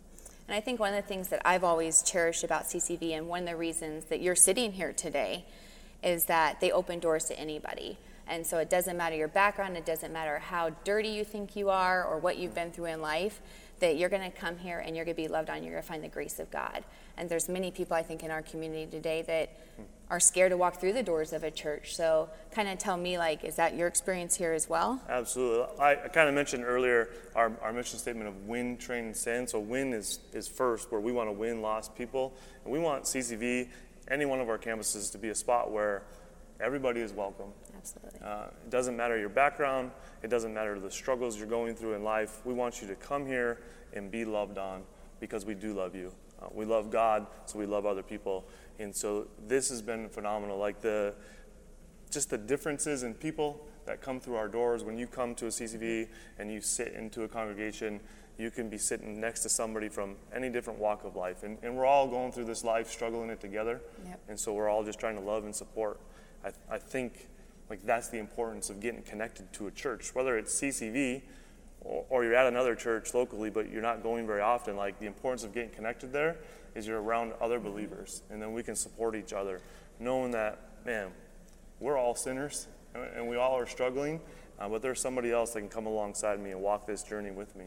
And 0.49 0.57
I 0.57 0.61
think 0.61 0.81
one 0.81 0.92
of 0.92 1.02
the 1.02 1.09
things 1.09 1.28
that 1.28 1.40
I've 1.45 1.64
always 1.64 2.02
cherished 2.02 2.45
about 2.45 2.64
CCV, 2.64 3.12
and 3.16 3.28
one 3.28 3.42
of 3.42 3.49
the 3.49 3.57
reasons 3.57 4.07
that 4.07 4.21
you're 4.21 4.35
sitting 4.35 4.73
here 4.73 4.92
today, 4.92 5.45
is 6.02 6.25
that 6.26 6.61
they 6.61 6.71
open 6.71 6.99
doors 6.99 7.25
to 7.26 7.38
anybody. 7.38 7.97
And 8.26 8.46
so 8.46 8.58
it 8.58 8.70
doesn't 8.70 8.96
matter 8.96 9.16
your 9.16 9.28
background, 9.28 9.76
it 9.76 9.84
doesn't 9.84 10.12
matter 10.12 10.38
how 10.38 10.70
dirty 10.84 11.08
you 11.08 11.24
think 11.24 11.56
you 11.56 11.70
are 11.70 12.04
or 12.04 12.18
what 12.18 12.38
you've 12.38 12.54
been 12.54 12.70
through 12.70 12.86
in 12.86 13.02
life, 13.02 13.40
that 13.80 13.96
you're 13.96 14.08
going 14.08 14.22
to 14.22 14.36
come 14.36 14.56
here 14.58 14.78
and 14.78 14.94
you're 14.94 15.04
going 15.04 15.16
to 15.16 15.22
be 15.22 15.28
loved 15.28 15.50
on, 15.50 15.62
you're 15.62 15.72
going 15.72 15.82
to 15.82 15.88
find 15.88 16.04
the 16.04 16.08
grace 16.08 16.38
of 16.38 16.50
God. 16.50 16.84
And 17.16 17.28
there's 17.28 17.48
many 17.48 17.70
people 17.70 17.96
I 17.96 18.02
think 18.02 18.22
in 18.22 18.30
our 18.30 18.42
community 18.42 18.86
today 18.86 19.22
that 19.22 19.50
are 20.08 20.20
scared 20.20 20.50
to 20.50 20.56
walk 20.58 20.78
through 20.78 20.92
the 20.92 21.02
doors 21.02 21.32
of 21.32 21.42
a 21.42 21.50
church. 21.50 21.96
So 21.96 22.28
kind 22.52 22.68
of 22.68 22.78
tell 22.78 22.96
me 22.98 23.16
like 23.16 23.44
is 23.44 23.56
that 23.56 23.74
your 23.74 23.88
experience 23.88 24.36
here 24.36 24.52
as 24.52 24.68
well? 24.68 25.00
Absolutely. 25.08 25.66
I, 25.78 25.92
I 26.04 26.08
kind 26.08 26.28
of 26.28 26.34
mentioned 26.34 26.64
earlier 26.64 27.08
our, 27.34 27.50
our 27.62 27.72
mission 27.72 27.98
statement 27.98 28.28
of 28.28 28.46
win, 28.46 28.76
train, 28.76 29.06
and 29.06 29.16
send. 29.16 29.48
So 29.48 29.58
win 29.58 29.94
is, 29.94 30.20
is 30.32 30.46
first, 30.46 30.92
where 30.92 31.00
we 31.00 31.12
want 31.12 31.28
to 31.28 31.32
win 31.32 31.62
lost 31.62 31.96
people. 31.96 32.34
And 32.64 32.72
we 32.72 32.78
want 32.78 33.04
CCV, 33.04 33.68
any 34.08 34.26
one 34.26 34.40
of 34.40 34.50
our 34.50 34.58
campuses, 34.58 35.10
to 35.12 35.18
be 35.18 35.30
a 35.30 35.34
spot 35.34 35.72
where 35.72 36.02
everybody 36.60 37.00
is 37.00 37.12
welcome. 37.12 37.52
Absolutely. 37.82 38.20
Uh, 38.24 38.44
it 38.64 38.70
doesn't 38.70 38.96
matter 38.96 39.18
your 39.18 39.28
background. 39.28 39.90
It 40.22 40.28
doesn't 40.28 40.54
matter 40.54 40.78
the 40.78 40.90
struggles 40.90 41.36
you're 41.36 41.48
going 41.48 41.74
through 41.74 41.94
in 41.94 42.04
life. 42.04 42.40
We 42.44 42.54
want 42.54 42.80
you 42.80 42.86
to 42.88 42.94
come 42.94 43.26
here 43.26 43.60
and 43.92 44.10
be 44.10 44.24
loved 44.24 44.56
on 44.56 44.84
because 45.18 45.44
we 45.44 45.54
do 45.54 45.74
love 45.74 45.96
you. 45.96 46.12
Uh, 46.40 46.46
we 46.52 46.64
love 46.64 46.90
God, 46.90 47.26
so 47.46 47.58
we 47.58 47.66
love 47.66 47.84
other 47.84 48.02
people. 48.02 48.44
And 48.78 48.94
so 48.94 49.26
this 49.48 49.68
has 49.68 49.82
been 49.82 50.08
phenomenal. 50.08 50.58
Like 50.58 50.80
the 50.80 51.14
just 52.10 52.30
the 52.30 52.38
differences 52.38 53.02
in 53.02 53.14
people 53.14 53.66
that 53.86 54.00
come 54.00 54.20
through 54.20 54.36
our 54.36 54.48
doors. 54.48 54.84
When 54.84 54.98
you 54.98 55.06
come 55.06 55.34
to 55.36 55.46
a 55.46 55.48
CCV 55.48 56.08
and 56.38 56.52
you 56.52 56.60
sit 56.60 56.92
into 56.92 57.22
a 57.22 57.28
congregation, 57.28 58.00
you 58.38 58.50
can 58.50 58.68
be 58.68 58.78
sitting 58.78 59.20
next 59.20 59.40
to 59.40 59.48
somebody 59.48 59.88
from 59.88 60.16
any 60.34 60.50
different 60.50 60.78
walk 60.78 61.04
of 61.04 61.16
life. 61.16 61.42
And, 61.42 61.58
and 61.62 61.76
we're 61.76 61.86
all 61.86 62.06
going 62.06 62.30
through 62.30 62.44
this 62.44 62.64
life, 62.64 62.90
struggling 62.90 63.30
it 63.30 63.40
together. 63.40 63.80
Yep. 64.06 64.20
And 64.28 64.38
so 64.38 64.52
we're 64.52 64.68
all 64.68 64.84
just 64.84 65.00
trying 65.00 65.16
to 65.16 65.22
love 65.22 65.44
and 65.44 65.54
support. 65.54 66.00
I, 66.44 66.50
I 66.70 66.78
think 66.78 67.28
like 67.72 67.86
that's 67.86 68.08
the 68.08 68.18
importance 68.18 68.68
of 68.68 68.80
getting 68.80 69.00
connected 69.00 69.50
to 69.54 69.66
a 69.66 69.70
church, 69.70 70.14
whether 70.14 70.36
it's 70.36 70.60
CCV 70.60 71.22
or, 71.80 72.04
or 72.10 72.22
you're 72.22 72.34
at 72.34 72.46
another 72.46 72.74
church 72.74 73.14
locally, 73.14 73.48
but 73.48 73.70
you're 73.70 73.80
not 73.80 74.02
going 74.02 74.26
very 74.26 74.42
often. 74.42 74.76
Like 74.76 74.98
the 74.98 75.06
importance 75.06 75.42
of 75.42 75.54
getting 75.54 75.70
connected 75.70 76.12
there 76.12 76.36
is 76.74 76.86
you're 76.86 77.00
around 77.00 77.32
other 77.40 77.58
believers, 77.58 78.24
and 78.28 78.42
then 78.42 78.52
we 78.52 78.62
can 78.62 78.76
support 78.76 79.16
each 79.16 79.32
other, 79.32 79.62
knowing 79.98 80.32
that 80.32 80.58
man, 80.84 81.08
we're 81.80 81.96
all 81.96 82.14
sinners 82.14 82.66
and 82.94 83.26
we 83.26 83.36
all 83.36 83.56
are 83.56 83.64
struggling, 83.64 84.20
uh, 84.60 84.68
but 84.68 84.82
there's 84.82 85.00
somebody 85.00 85.32
else 85.32 85.52
that 85.52 85.60
can 85.60 85.70
come 85.70 85.86
alongside 85.86 86.38
me 86.40 86.50
and 86.50 86.60
walk 86.60 86.86
this 86.86 87.02
journey 87.02 87.30
with 87.30 87.56
me. 87.56 87.64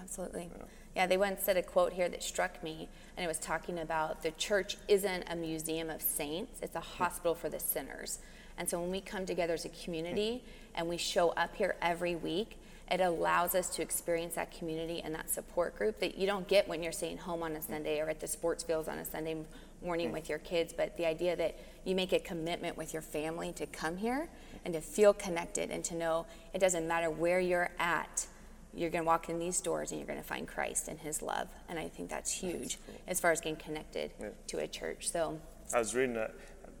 Absolutely. 0.00 0.50
Yeah. 0.56 0.64
yeah, 0.94 1.06
they 1.08 1.16
once 1.16 1.42
said 1.42 1.56
a 1.56 1.64
quote 1.64 1.92
here 1.92 2.08
that 2.08 2.22
struck 2.22 2.62
me, 2.62 2.88
and 3.16 3.24
it 3.24 3.26
was 3.26 3.40
talking 3.40 3.80
about 3.80 4.22
the 4.22 4.30
church 4.30 4.76
isn't 4.86 5.24
a 5.28 5.34
museum 5.34 5.90
of 5.90 6.00
saints, 6.00 6.60
it's 6.62 6.76
a 6.76 6.80
hospital 6.80 7.34
for 7.34 7.48
the 7.48 7.58
sinners. 7.58 8.20
And 8.58 8.68
so 8.68 8.80
when 8.80 8.90
we 8.90 9.00
come 9.00 9.26
together 9.26 9.54
as 9.54 9.64
a 9.64 9.70
community 9.70 10.42
and 10.74 10.88
we 10.88 10.96
show 10.96 11.30
up 11.30 11.54
here 11.56 11.76
every 11.82 12.14
week, 12.14 12.58
it 12.90 13.00
allows 13.00 13.54
us 13.54 13.68
to 13.70 13.82
experience 13.82 14.34
that 14.34 14.56
community 14.56 15.00
and 15.02 15.14
that 15.14 15.28
support 15.28 15.76
group 15.76 15.98
that 16.00 16.16
you 16.16 16.26
don't 16.26 16.46
get 16.46 16.68
when 16.68 16.82
you're 16.82 16.92
staying 16.92 17.18
home 17.18 17.42
on 17.42 17.52
a 17.52 17.62
Sunday 17.62 18.00
or 18.00 18.08
at 18.08 18.20
the 18.20 18.28
sports 18.28 18.62
fields 18.62 18.88
on 18.88 18.98
a 18.98 19.04
Sunday 19.04 19.36
morning 19.82 20.12
with 20.12 20.28
your 20.28 20.38
kids. 20.38 20.72
But 20.72 20.96
the 20.96 21.04
idea 21.04 21.34
that 21.36 21.58
you 21.84 21.94
make 21.94 22.12
a 22.12 22.20
commitment 22.20 22.76
with 22.76 22.92
your 22.92 23.02
family 23.02 23.52
to 23.54 23.66
come 23.66 23.96
here 23.96 24.28
and 24.64 24.72
to 24.74 24.80
feel 24.80 25.12
connected 25.12 25.70
and 25.70 25.84
to 25.84 25.96
know 25.96 26.26
it 26.54 26.60
doesn't 26.60 26.86
matter 26.86 27.10
where 27.10 27.40
you're 27.40 27.70
at, 27.78 28.26
you're 28.72 28.90
going 28.90 29.02
to 29.02 29.06
walk 29.06 29.28
in 29.28 29.38
these 29.38 29.60
doors 29.60 29.90
and 29.90 29.98
you're 29.98 30.06
going 30.06 30.20
to 30.20 30.26
find 30.26 30.46
Christ 30.46 30.86
and 30.86 30.98
His 30.98 31.22
love. 31.22 31.48
And 31.68 31.78
I 31.78 31.88
think 31.88 32.08
that's 32.08 32.30
huge 32.30 32.78
cool. 32.86 32.94
as 33.08 33.18
far 33.18 33.32
as 33.32 33.40
getting 33.40 33.56
connected 33.56 34.12
yeah. 34.20 34.28
to 34.48 34.58
a 34.58 34.68
church. 34.68 35.10
So 35.10 35.40
I 35.74 35.78
was 35.80 35.94
reading 35.94 36.14
that 36.14 36.34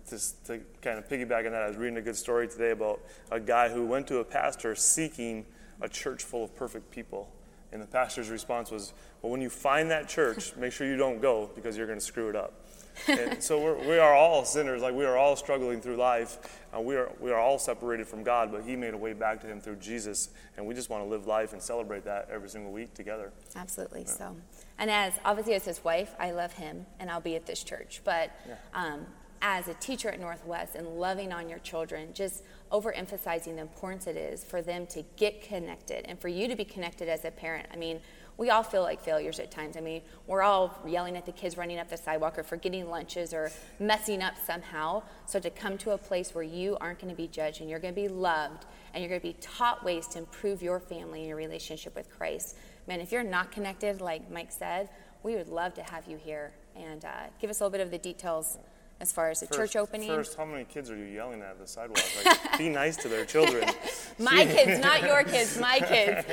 just 0.08 0.46
to 0.46 0.60
kind 0.82 0.98
of 0.98 1.08
piggyback 1.08 1.46
on 1.46 1.52
that, 1.52 1.62
I 1.62 1.68
was 1.68 1.76
reading 1.76 1.98
a 1.98 2.02
good 2.02 2.16
story 2.16 2.48
today 2.48 2.70
about 2.70 3.00
a 3.30 3.40
guy 3.40 3.68
who 3.68 3.84
went 3.84 4.06
to 4.08 4.18
a 4.18 4.24
pastor 4.24 4.74
seeking 4.74 5.46
a 5.80 5.88
church 5.88 6.22
full 6.22 6.44
of 6.44 6.54
perfect 6.56 6.90
people. 6.90 7.30
And 7.72 7.82
the 7.82 7.86
pastor's 7.86 8.30
response 8.30 8.70
was, 8.70 8.92
Well, 9.20 9.32
when 9.32 9.40
you 9.40 9.50
find 9.50 9.90
that 9.90 10.08
church, 10.08 10.54
make 10.56 10.72
sure 10.72 10.86
you 10.86 10.96
don't 10.96 11.20
go 11.20 11.50
because 11.54 11.76
you're 11.76 11.86
going 11.86 11.98
to 11.98 12.04
screw 12.04 12.28
it 12.28 12.36
up. 12.36 12.62
and 13.08 13.42
so 13.42 13.60
we're, 13.60 13.76
we 13.86 13.98
are 13.98 14.14
all 14.14 14.42
sinners, 14.44 14.80
like 14.80 14.94
we 14.94 15.04
are 15.04 15.18
all 15.18 15.36
struggling 15.36 15.82
through 15.82 15.96
life. 15.96 16.64
Uh, 16.74 16.80
we, 16.80 16.96
are, 16.96 17.12
we 17.20 17.30
are 17.30 17.38
all 17.38 17.58
separated 17.58 18.06
from 18.06 18.22
God, 18.22 18.50
but 18.50 18.62
He 18.62 18.74
made 18.74 18.94
a 18.94 18.96
way 18.96 19.12
back 19.12 19.40
to 19.42 19.46
Him 19.46 19.60
through 19.60 19.76
Jesus. 19.76 20.30
And 20.56 20.66
we 20.66 20.74
just 20.74 20.88
want 20.88 21.04
to 21.04 21.08
live 21.08 21.26
life 21.26 21.52
and 21.52 21.60
celebrate 21.60 22.04
that 22.04 22.28
every 22.32 22.48
single 22.48 22.72
week 22.72 22.94
together. 22.94 23.32
Absolutely. 23.54 24.02
Yeah. 24.02 24.12
So, 24.12 24.36
and 24.78 24.90
as 24.90 25.12
obviously 25.24 25.54
as 25.54 25.64
His 25.66 25.84
wife, 25.84 26.14
I 26.18 26.30
love 26.30 26.52
Him 26.54 26.86
and 26.98 27.10
I'll 27.10 27.20
be 27.20 27.36
at 27.36 27.44
this 27.44 27.62
church. 27.62 28.00
But 28.04 28.30
yeah. 28.48 28.54
um, 28.72 29.06
as 29.42 29.68
a 29.68 29.74
teacher 29.74 30.08
at 30.08 30.20
Northwest 30.20 30.74
and 30.74 30.86
loving 30.98 31.32
on 31.32 31.48
your 31.48 31.58
children, 31.60 32.12
just 32.12 32.42
overemphasizing 32.72 33.54
the 33.54 33.60
importance 33.60 34.06
it 34.06 34.16
is 34.16 34.42
for 34.42 34.62
them 34.62 34.86
to 34.88 35.02
get 35.16 35.42
connected 35.42 36.04
and 36.06 36.18
for 36.18 36.28
you 36.28 36.48
to 36.48 36.56
be 36.56 36.64
connected 36.64 37.08
as 37.08 37.24
a 37.24 37.30
parent. 37.30 37.66
I 37.72 37.76
mean, 37.76 38.00
we 38.38 38.50
all 38.50 38.62
feel 38.62 38.82
like 38.82 39.00
failures 39.00 39.38
at 39.38 39.50
times. 39.50 39.76
I 39.76 39.80
mean, 39.80 40.02
we're 40.26 40.42
all 40.42 40.78
yelling 40.86 41.16
at 41.16 41.24
the 41.24 41.32
kids 41.32 41.56
running 41.56 41.78
up 41.78 41.88
the 41.88 41.96
sidewalk 41.96 42.38
or 42.38 42.42
forgetting 42.42 42.90
lunches 42.90 43.32
or 43.32 43.50
messing 43.78 44.22
up 44.22 44.34
somehow. 44.44 45.02
So 45.24 45.40
to 45.40 45.48
come 45.48 45.78
to 45.78 45.92
a 45.92 45.98
place 45.98 46.34
where 46.34 46.44
you 46.44 46.76
aren't 46.80 46.98
going 46.98 47.10
to 47.10 47.16
be 47.16 47.28
judged 47.28 47.60
and 47.60 47.70
you're 47.70 47.78
going 47.78 47.94
to 47.94 48.00
be 48.00 48.08
loved 48.08 48.66
and 48.92 49.02
you're 49.02 49.08
going 49.08 49.20
to 49.20 49.26
be 49.26 49.36
taught 49.40 49.84
ways 49.84 50.06
to 50.08 50.18
improve 50.18 50.62
your 50.62 50.80
family 50.80 51.20
and 51.20 51.28
your 51.28 51.36
relationship 51.36 51.94
with 51.94 52.10
Christ. 52.10 52.56
Man, 52.86 53.00
if 53.00 53.10
you're 53.10 53.22
not 53.22 53.52
connected, 53.52 54.00
like 54.00 54.30
Mike 54.30 54.52
said, 54.52 54.90
we 55.22 55.34
would 55.34 55.48
love 55.48 55.72
to 55.74 55.82
have 55.82 56.06
you 56.06 56.18
here 56.18 56.52
and 56.76 57.04
uh, 57.04 57.24
give 57.40 57.48
us 57.48 57.60
a 57.60 57.64
little 57.64 57.78
bit 57.78 57.80
of 57.80 57.90
the 57.90 57.98
details 57.98 58.58
as 59.00 59.12
far 59.12 59.30
as 59.30 59.40
the 59.40 59.46
first, 59.46 59.72
church 59.72 59.76
opening? 59.76 60.08
First, 60.08 60.36
how 60.36 60.44
many 60.44 60.64
kids 60.64 60.90
are 60.90 60.96
you 60.96 61.04
yelling 61.04 61.42
at 61.42 61.58
the 61.58 61.66
sidewalk? 61.66 62.02
Like, 62.24 62.58
be 62.58 62.68
nice 62.68 62.96
to 62.98 63.08
their 63.08 63.24
children. 63.24 63.68
my 64.18 64.44
kids, 64.50 64.80
not 64.80 65.02
your 65.02 65.22
kids, 65.22 65.58
my 65.58 65.78
kids. 65.80 66.26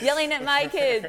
yelling 0.00 0.32
at 0.32 0.44
my 0.44 0.68
kids. 0.68 1.06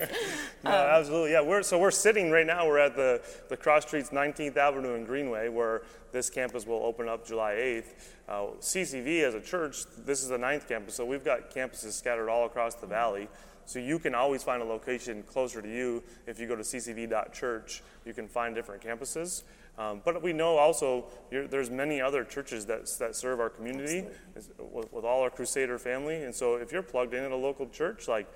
No, 0.63 0.71
um, 0.71 0.75
absolutely. 0.75 1.31
Yeah, 1.31 1.41
we're, 1.41 1.63
so 1.63 1.77
we're 1.77 1.91
sitting 1.91 2.31
right 2.31 2.45
now, 2.45 2.67
we're 2.67 2.79
at 2.79 2.95
the, 2.95 3.21
the 3.50 3.57
cross 3.57 3.85
streets 3.85 4.09
19th 4.09 4.57
Avenue 4.57 4.95
and 4.95 5.05
Greenway, 5.05 5.50
where 5.50 5.83
this 6.11 6.29
campus 6.29 6.65
will 6.65 6.83
open 6.83 7.07
up 7.07 7.25
July 7.25 7.53
8th. 7.53 7.85
Uh, 8.27 8.33
CCV 8.59 9.23
as 9.23 9.35
a 9.35 9.41
church, 9.41 9.83
this 10.05 10.23
is 10.23 10.29
the 10.29 10.38
ninth 10.38 10.67
campus, 10.67 10.95
so 10.95 11.05
we've 11.05 11.23
got 11.23 11.51
campuses 11.53 11.91
scattered 11.91 12.29
all 12.29 12.45
across 12.45 12.75
the 12.75 12.88
valley. 12.88 13.27
So 13.65 13.79
you 13.79 14.00
can 14.00 14.15
always 14.15 14.43
find 14.43 14.61
a 14.61 14.65
location 14.65 15.23
closer 15.23 15.61
to 15.61 15.69
you. 15.69 16.03
If 16.27 16.39
you 16.39 16.47
go 16.47 16.55
to 16.55 16.63
ccv.church, 16.63 17.83
you 18.05 18.13
can 18.13 18.27
find 18.27 18.55
different 18.55 18.83
campuses. 18.83 19.43
Um, 19.78 20.01
but 20.04 20.22
we 20.22 20.34
know 20.34 20.58
also 20.58 21.06
there's 21.32 21.70
many 21.70 22.01
other 22.01 22.24
churches 22.24 22.66
that, 22.68 22.88
that 23.00 23.16
serve 23.16 23.40
our 23.40 23.50
community 23.50 24.06
with, 24.36 24.92
with, 24.92 25.06
all 25.06 25.22
our 25.22 25.30
Crusader 25.30 25.80
family. 25.80 26.24
And 26.24 26.36
so 26.36 26.56
if 26.56 26.72
you're 26.72 26.84
plugged 26.84 27.13
in 27.13 27.24
at 27.24 27.32
a 27.32 27.36
local 27.36 27.68
church, 27.70 28.08
like 28.08 28.28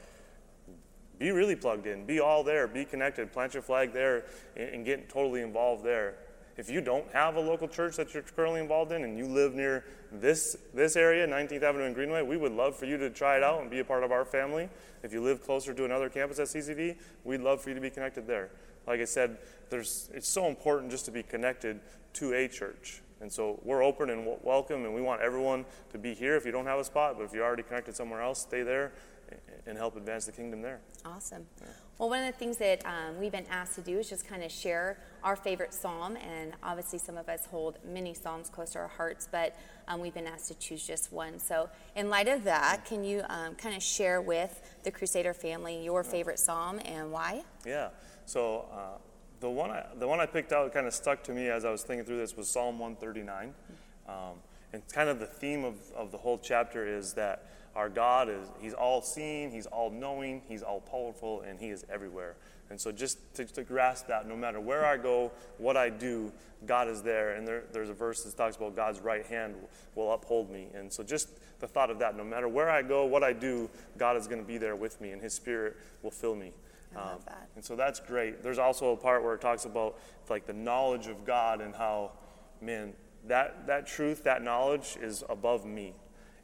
be 1.19 1.31
really 1.31 1.55
plugged 1.55 1.87
in, 1.87 2.05
be 2.05 2.19
all 2.19 2.43
there, 2.43 2.67
be 2.67 2.85
connected, 2.85 3.31
plant 3.31 3.53
your 3.53 3.63
flag 3.63 3.93
there, 3.93 4.25
and, 4.55 4.69
and 4.69 4.85
get 4.85 5.09
totally 5.09 5.41
involved 5.41 5.83
there. 5.83 6.15
If 6.57 6.69
you 6.69 6.79
don't 6.79 7.11
have 7.11 7.35
a 7.35 7.41
local 7.41 7.67
church 7.67 7.97
that 7.97 8.13
you're 8.13 8.23
currently 8.23 8.61
involved 8.61 8.93
in 8.93 9.03
and 9.03 9.17
you 9.17 9.27
live 9.27 9.53
near 9.53 9.83
this, 10.11 10.55
this 10.73 10.95
area, 10.95 11.27
19th 11.27 11.63
Avenue 11.63 11.83
and 11.83 11.93
Greenway, 11.93 12.21
we 12.21 12.37
would 12.37 12.53
love 12.53 12.77
for 12.77 12.85
you 12.85 12.97
to 12.97 13.09
try 13.09 13.35
it 13.35 13.43
out 13.43 13.61
and 13.61 13.69
be 13.69 13.79
a 13.79 13.83
part 13.83 14.03
of 14.03 14.11
our 14.13 14.23
family. 14.23 14.69
If 15.03 15.11
you 15.11 15.21
live 15.21 15.43
closer 15.43 15.73
to 15.73 15.83
another 15.83 16.07
campus 16.09 16.39
at 16.39 16.47
CCV, 16.47 16.95
we'd 17.25 17.41
love 17.41 17.61
for 17.61 17.69
you 17.69 17.75
to 17.75 17.81
be 17.81 17.89
connected 17.89 18.25
there. 18.25 18.51
Like 18.87 19.01
I 19.01 19.05
said, 19.05 19.37
there's, 19.69 20.09
it's 20.13 20.27
so 20.27 20.47
important 20.47 20.91
just 20.91 21.05
to 21.05 21.11
be 21.11 21.23
connected 21.23 21.79
to 22.13 22.33
a 22.33 22.47
church. 22.47 23.01
And 23.21 23.31
so 23.31 23.59
we're 23.63 23.83
open 23.83 24.09
and 24.09 24.27
welcome, 24.43 24.85
and 24.85 24.93
we 24.93 25.01
want 25.01 25.21
everyone 25.21 25.65
to 25.91 25.97
be 25.97 26.13
here 26.13 26.35
if 26.35 26.45
you 26.45 26.51
don't 26.51 26.65
have 26.65 26.79
a 26.79 26.83
spot, 26.83 27.15
but 27.17 27.23
if 27.23 27.33
you're 27.33 27.45
already 27.45 27.63
connected 27.63 27.95
somewhere 27.95 28.21
else, 28.21 28.41
stay 28.41 28.61
there 28.61 28.91
and 29.65 29.77
help 29.77 29.95
advance 29.95 30.25
the 30.25 30.31
kingdom 30.31 30.61
there. 30.61 30.79
Awesome. 31.05 31.45
Yeah. 31.61 31.67
Well, 31.97 32.09
one 32.09 32.23
of 32.23 32.31
the 32.31 32.37
things 32.37 32.57
that 32.57 32.85
um, 32.85 33.19
we've 33.19 33.31
been 33.31 33.47
asked 33.49 33.75
to 33.75 33.81
do 33.81 33.97
is 33.99 34.09
just 34.09 34.27
kind 34.27 34.43
of 34.43 34.51
share 34.51 34.99
our 35.23 35.35
favorite 35.35 35.73
psalm, 35.73 36.17
and 36.17 36.53
obviously 36.61 36.99
some 36.99 37.17
of 37.17 37.29
us 37.29 37.45
hold 37.45 37.77
many 37.85 38.13
psalms 38.13 38.49
close 38.49 38.71
to 38.71 38.79
our 38.79 38.89
hearts, 38.89 39.29
but 39.31 39.55
um, 39.87 40.01
we've 40.01 40.13
been 40.13 40.27
asked 40.27 40.49
to 40.49 40.55
choose 40.55 40.85
just 40.85 41.13
one. 41.13 41.39
So, 41.39 41.69
in 41.95 42.09
light 42.09 42.27
of 42.27 42.43
that, 42.43 42.83
can 42.85 43.03
you 43.03 43.23
um, 43.29 43.55
kind 43.55 43.75
of 43.75 43.81
share 43.81 44.21
with 44.21 44.61
the 44.83 44.91
Crusader 44.91 45.33
family 45.33 45.83
your 45.83 46.03
favorite 46.03 46.37
psalm 46.37 46.79
and 46.83 47.11
why? 47.11 47.43
Yeah. 47.65 47.89
So 48.25 48.65
uh, 48.73 48.97
the 49.39 49.49
one 49.49 49.71
I, 49.71 49.85
the 49.97 50.07
one 50.07 50.19
I 50.19 50.25
picked 50.25 50.51
out 50.51 50.73
kind 50.73 50.87
of 50.87 50.93
stuck 50.93 51.23
to 51.23 51.31
me 51.31 51.49
as 51.49 51.65
I 51.65 51.71
was 51.71 51.83
thinking 51.83 52.05
through 52.05 52.17
this 52.17 52.35
was 52.35 52.49
Psalm 52.49 52.79
139, 52.79 53.53
um, 54.07 54.15
and 54.73 54.81
kind 54.91 55.09
of 55.09 55.19
the 55.19 55.25
theme 55.25 55.63
of, 55.63 55.75
of 55.95 56.11
the 56.11 56.17
whole 56.17 56.37
chapter 56.37 56.87
is 56.87 57.13
that 57.13 57.49
our 57.75 57.89
God 57.89 58.29
is 58.29 58.47
He's 58.59 58.73
all 58.73 59.01
seeing, 59.01 59.51
He's 59.51 59.67
all 59.67 59.91
knowing, 59.91 60.41
He's 60.47 60.63
all 60.63 60.79
powerful, 60.79 61.41
and 61.41 61.59
He 61.59 61.69
is 61.69 61.85
everywhere. 61.91 62.35
And 62.69 62.81
so 62.81 62.91
just 62.91 63.19
to, 63.35 63.45
to, 63.45 63.63
grasp 63.63 64.07
that, 64.07 64.27
no 64.27 64.35
matter 64.35 64.59
where 64.59 64.85
I 64.85 64.97
go, 64.97 65.31
what 65.59 65.77
I 65.77 65.89
do, 65.89 66.31
God 66.65 66.87
is 66.87 67.03
there. 67.03 67.35
And 67.35 67.47
there, 67.47 67.63
there's 67.71 67.91
a 67.91 67.93
verse 67.93 68.23
that 68.23 68.35
talks 68.35 68.55
about 68.55 68.75
God's 68.75 68.99
right 68.99 69.23
hand 69.23 69.53
will 69.93 70.11
uphold 70.11 70.49
me. 70.49 70.69
And 70.73 70.91
so 70.91 71.03
just 71.03 71.29
the 71.59 71.67
thought 71.67 71.91
of 71.91 71.99
that, 71.99 72.17
no 72.17 72.23
matter 72.23 72.47
where 72.47 72.71
I 72.71 72.81
go, 72.81 73.05
what 73.05 73.23
I 73.23 73.33
do, 73.33 73.69
God 73.99 74.17
is 74.17 74.25
going 74.27 74.41
to 74.41 74.47
be 74.47 74.57
there 74.57 74.75
with 74.75 74.99
me, 74.99 75.11
and 75.11 75.21
His 75.21 75.33
Spirit 75.33 75.77
will 76.01 76.09
fill 76.09 76.35
me. 76.35 76.53
Um, 76.95 77.19
and 77.55 77.63
so 77.63 77.75
that's 77.75 77.99
great. 77.99 78.43
There's 78.43 78.59
also 78.59 78.93
a 78.93 78.97
part 78.97 79.23
where 79.23 79.35
it 79.35 79.41
talks 79.41 79.65
about 79.65 79.97
like 80.29 80.45
the 80.45 80.53
knowledge 80.53 81.07
of 81.07 81.25
God 81.25 81.61
and 81.61 81.75
how, 81.75 82.11
man, 82.61 82.93
that, 83.27 83.67
that 83.67 83.87
truth, 83.87 84.23
that 84.23 84.43
knowledge 84.43 84.97
is 85.01 85.23
above 85.29 85.65
me. 85.65 85.93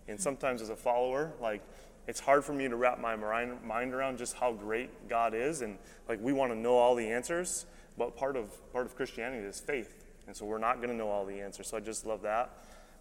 And 0.07 0.19
sometimes 0.19 0.61
as 0.61 0.69
a 0.69 0.75
follower, 0.75 1.31
like, 1.41 1.61
it's 2.07 2.19
hard 2.19 2.43
for 2.43 2.53
me 2.53 2.67
to 2.67 2.75
wrap 2.75 2.99
my 2.99 3.15
mind 3.15 3.93
around 3.93 4.17
just 4.17 4.35
how 4.35 4.51
great 4.51 5.07
God 5.07 5.33
is. 5.33 5.61
And 5.61 5.77
like, 6.09 6.19
we 6.21 6.33
want 6.33 6.51
to 6.51 6.57
know 6.57 6.75
all 6.75 6.95
the 6.95 7.07
answers, 7.07 7.65
but 7.97 8.17
part 8.17 8.35
of, 8.35 8.49
part 8.73 8.85
of 8.85 8.95
Christianity 8.95 9.45
is 9.45 9.59
faith. 9.59 10.03
And 10.27 10.35
so 10.35 10.45
we're 10.45 10.57
not 10.57 10.77
going 10.77 10.89
to 10.89 10.95
know 10.95 11.09
all 11.09 11.25
the 11.25 11.39
answers. 11.39 11.67
So 11.67 11.77
I 11.77 11.79
just 11.79 12.05
love 12.05 12.23
that. 12.23 12.49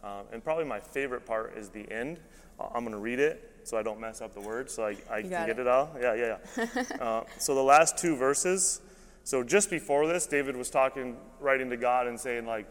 Um, 0.05 0.27
and 0.33 0.45
probably 0.45 0.65
my 0.65 0.81
favorite 0.81 1.27
part 1.27 1.57
is 1.57 1.71
the 1.71 1.91
end. 1.91 2.21
I'm 2.61 2.85
going 2.85 2.93
to 2.93 2.99
read 2.99 3.19
it 3.19 3.50
so 3.65 3.77
I 3.77 3.83
don't 3.83 4.01
mess 4.01 4.21
up 4.21 4.35
the 4.35 4.41
words, 4.41 4.75
so 4.75 4.85
I, 4.85 4.97
I 5.11 5.21
can 5.23 5.31
get 5.31 5.49
it. 5.51 5.59
it 5.59 5.67
all. 5.67 5.91
Yeah, 6.01 6.15
yeah, 6.15 6.37
yeah. 6.57 6.83
uh, 7.01 7.25
so 7.39 7.55
the 7.55 7.63
last 7.63 7.99
two 7.99 8.17
verses. 8.17 8.81
So 9.25 9.43
just 9.43 9.71
before 9.71 10.07
this, 10.07 10.27
David 10.27 10.57
was 10.57 10.71
talking, 10.71 11.17
writing 11.41 11.71
to 11.71 11.77
God 11.77 12.07
and 12.07 12.19
saying, 12.19 12.47
like, 12.47 12.67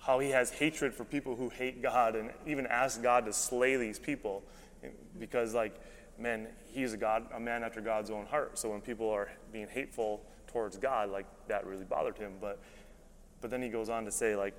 how 0.00 0.18
he 0.18 0.30
has 0.30 0.50
hatred 0.50 0.94
for 0.94 1.04
people 1.04 1.36
who 1.36 1.50
hate 1.50 1.82
God 1.82 2.16
and 2.16 2.30
even 2.46 2.66
asked 2.66 3.02
God 3.02 3.26
to 3.26 3.32
slay 3.32 3.76
these 3.76 3.98
people 3.98 4.42
because, 5.18 5.54
like, 5.54 5.74
man, 6.18 6.48
he's 6.66 6.94
a 6.94 6.96
God, 6.96 7.26
a 7.34 7.40
man 7.40 7.62
after 7.62 7.80
God's 7.80 8.10
own 8.10 8.26
heart. 8.26 8.58
So 8.58 8.70
when 8.70 8.80
people 8.80 9.10
are 9.10 9.30
being 9.52 9.68
hateful 9.68 10.24
towards 10.46 10.76
God, 10.76 11.10
like, 11.10 11.26
that 11.48 11.66
really 11.66 11.84
bothered 11.84 12.16
him. 12.16 12.34
But, 12.40 12.58
but 13.40 13.50
then 13.50 13.62
he 13.62 13.68
goes 13.68 13.88
on 13.88 14.04
to 14.04 14.10
say, 14.10 14.34
like, 14.34 14.54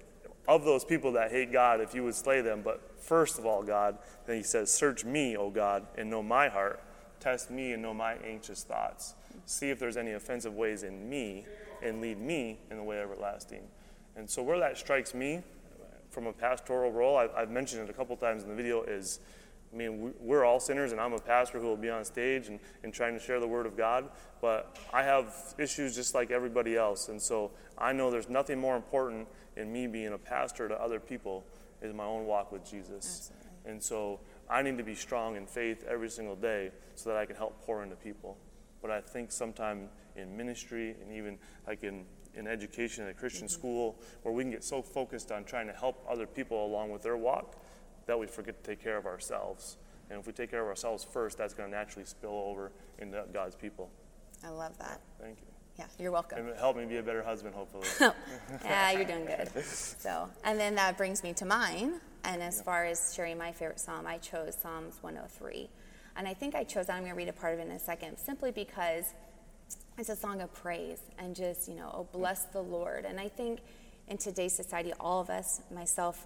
of 0.48 0.66
those 0.66 0.84
people 0.84 1.12
that 1.14 1.32
hate 1.32 1.52
God, 1.52 1.82
if 1.82 1.94
you 1.94 2.04
would 2.04 2.16
slay 2.16 2.42
them, 2.42 2.62
but 2.64 3.00
first 3.00 3.38
of 3.38 3.46
all, 3.46 3.64
God, 3.64 3.98
then 4.26 4.38
he 4.38 4.44
says, 4.44 4.72
Search 4.72 5.06
me, 5.06 5.38
O 5.38 5.50
God, 5.50 5.86
and 5.98 6.10
know 6.10 6.24
my 6.24 6.48
heart. 6.50 6.82
Test 7.20 7.52
me 7.52 7.74
and 7.74 7.82
know 7.82 7.94
my 7.94 8.16
anxious 8.26 8.64
thoughts. 8.64 9.16
See 9.46 9.70
if 9.70 9.80
there's 9.80 9.98
any 9.98 10.14
offensive 10.14 10.56
ways 10.56 10.84
in 10.84 11.10
me, 11.10 11.46
and 11.84 12.02
lead 12.02 12.20
me 12.20 12.60
in 12.72 12.78
the 12.78 12.84
way 12.84 13.00
everlasting. 13.00 13.64
And 14.16 14.30
so, 14.30 14.42
where 14.42 14.60
that 14.60 14.78
strikes 14.78 15.14
me 15.14 15.42
from 16.10 16.28
a 16.28 16.34
pastoral 16.34 16.92
role, 16.92 17.18
I've, 17.18 17.32
I've 17.36 17.52
mentioned 17.52 17.84
it 17.84 17.90
a 17.90 17.94
couple 17.94 18.16
times 18.18 18.44
in 18.44 18.50
the 18.50 18.56
video, 18.56 18.84
is 18.84 19.20
I 19.72 19.76
mean, 19.76 20.14
we're 20.20 20.44
all 20.46 20.60
sinners, 20.60 20.92
and 20.92 21.00
I'm 21.00 21.14
a 21.14 21.20
pastor 21.20 21.60
who 21.60 21.68
will 21.68 21.78
be 21.78 21.90
on 21.90 22.04
stage 22.04 22.48
and, 22.48 22.60
and 22.84 22.92
trying 22.92 23.14
to 23.14 23.20
share 23.20 23.40
the 23.40 23.48
Word 23.48 23.68
of 23.68 23.78
God, 23.78 24.10
but 24.42 24.78
I 24.92 25.04
have 25.04 25.34
issues 25.60 25.96
just 25.96 26.16
like 26.16 26.32
everybody 26.32 26.76
else. 26.76 27.10
And 27.10 27.22
so 27.22 27.52
I 27.78 27.94
know 27.94 28.10
there's 28.10 28.30
nothing 28.30 28.60
more 28.60 28.76
important 28.76 29.28
in 29.56 29.72
me 29.72 29.86
being 29.86 30.14
a 30.14 30.18
pastor 30.18 30.68
to 30.68 30.82
other 30.82 31.00
people 31.00 31.46
is 31.82 31.94
my 31.94 32.06
own 32.06 32.26
walk 32.26 32.52
with 32.52 32.70
Jesus. 32.70 33.32
Absolutely. 33.32 33.72
And 33.72 33.84
so 33.84 34.20
I 34.50 34.62
need 34.62 34.78
to 34.78 34.84
be 34.84 34.96
strong 34.96 35.36
in 35.36 35.46
faith 35.46 35.86
every 35.88 36.10
single 36.10 36.36
day 36.36 36.72
so 36.96 37.10
that 37.10 37.18
I 37.18 37.26
can 37.26 37.36
help 37.36 37.64
pour 37.64 37.84
into 37.84 37.96
people. 37.96 38.38
But 38.82 38.92
I 38.92 39.02
think 39.02 39.32
sometime 39.32 39.90
in 40.16 40.36
ministry 40.36 40.96
and 41.02 41.14
even 41.14 41.38
like 41.68 41.84
in, 41.84 42.06
in 42.36 42.48
education 42.48 43.04
at 43.04 43.12
a 43.12 43.14
Christian 43.14 43.48
mm-hmm. 43.48 43.60
school, 43.60 44.02
where 44.24 44.34
we 44.34 44.44
can 44.44 44.52
get 44.52 44.64
so 44.64 44.82
focused 44.82 45.32
on 45.32 45.44
trying 45.44 45.68
to 45.68 45.74
help 45.74 46.04
other 46.10 46.26
people 46.26 46.66
along 46.66 46.92
with 46.92 47.04
their 47.04 47.18
walk 47.18 47.64
that 48.10 48.18
we 48.18 48.26
forget 48.26 48.62
to 48.64 48.72
take 48.72 48.84
care 48.84 48.98
of 48.98 49.06
ourselves. 49.06 49.78
And 50.10 50.20
if 50.20 50.26
we 50.26 50.34
take 50.34 50.50
care 50.50 50.64
of 50.64 50.68
ourselves 50.68 51.04
first, 51.04 51.38
that's 51.38 51.54
going 51.54 51.70
to 51.70 51.78
naturally 51.78 52.06
spill 52.06 52.44
over 52.48 52.72
into 52.98 53.24
God's 53.32 53.56
people. 53.56 53.92
I 54.44 54.50
love 54.50 54.76
that. 54.80 55.00
Thank 55.22 55.38
you. 55.42 55.48
Yeah, 55.78 55.86
you're 56.00 56.12
welcome. 56.12 56.40
And 56.40 56.58
help 56.58 56.76
me 56.76 56.86
be 56.86 56.98
a 56.98 57.04
better 57.04 57.22
husband, 57.22 57.54
hopefully. 57.54 57.86
yeah, 58.66 58.92
you're 58.94 59.06
doing 59.06 59.26
good. 59.26 59.64
So, 59.64 60.28
and 60.44 60.60
then 60.60 60.74
that 60.74 60.98
brings 60.98 61.22
me 61.22 61.34
to 61.34 61.46
mine. 61.46 62.02
And 62.24 62.42
as 62.42 62.58
yeah. 62.58 62.64
far 62.64 62.86
as 62.86 63.14
sharing 63.16 63.38
my 63.38 63.52
favorite 63.52 63.80
psalm, 63.80 64.08
I 64.08 64.18
chose 64.18 64.58
Psalms 64.60 64.96
103. 65.02 65.70
And 66.18 66.28
I 66.28 66.34
think 66.34 66.56
I 66.56 66.64
chose, 66.64 66.88
and 66.88 66.98
I'm 66.98 67.04
going 67.04 67.14
to 67.14 67.18
read 67.18 67.30
a 67.30 67.34
part 67.34 67.54
of 67.54 67.60
it 67.60 67.68
in 67.68 67.72
a 67.72 67.80
second, 67.80 68.18
simply 68.18 68.50
because 68.50 69.06
it's 70.00 70.10
a 70.10 70.16
song 70.16 70.42
of 70.42 70.52
praise 70.56 71.00
and 71.20 71.36
just, 71.36 71.70
you 71.70 71.76
know, 71.76 71.92
oh, 71.94 72.08
bless 72.12 72.46
the 72.46 72.62
Lord. 72.62 73.06
And 73.06 73.20
I 73.20 73.28
think 73.28 73.60
in 74.08 74.18
today's 74.18 74.54
society, 74.54 74.94
all 75.00 75.22
of 75.22 75.30
us, 75.30 75.62
myself 75.72 76.26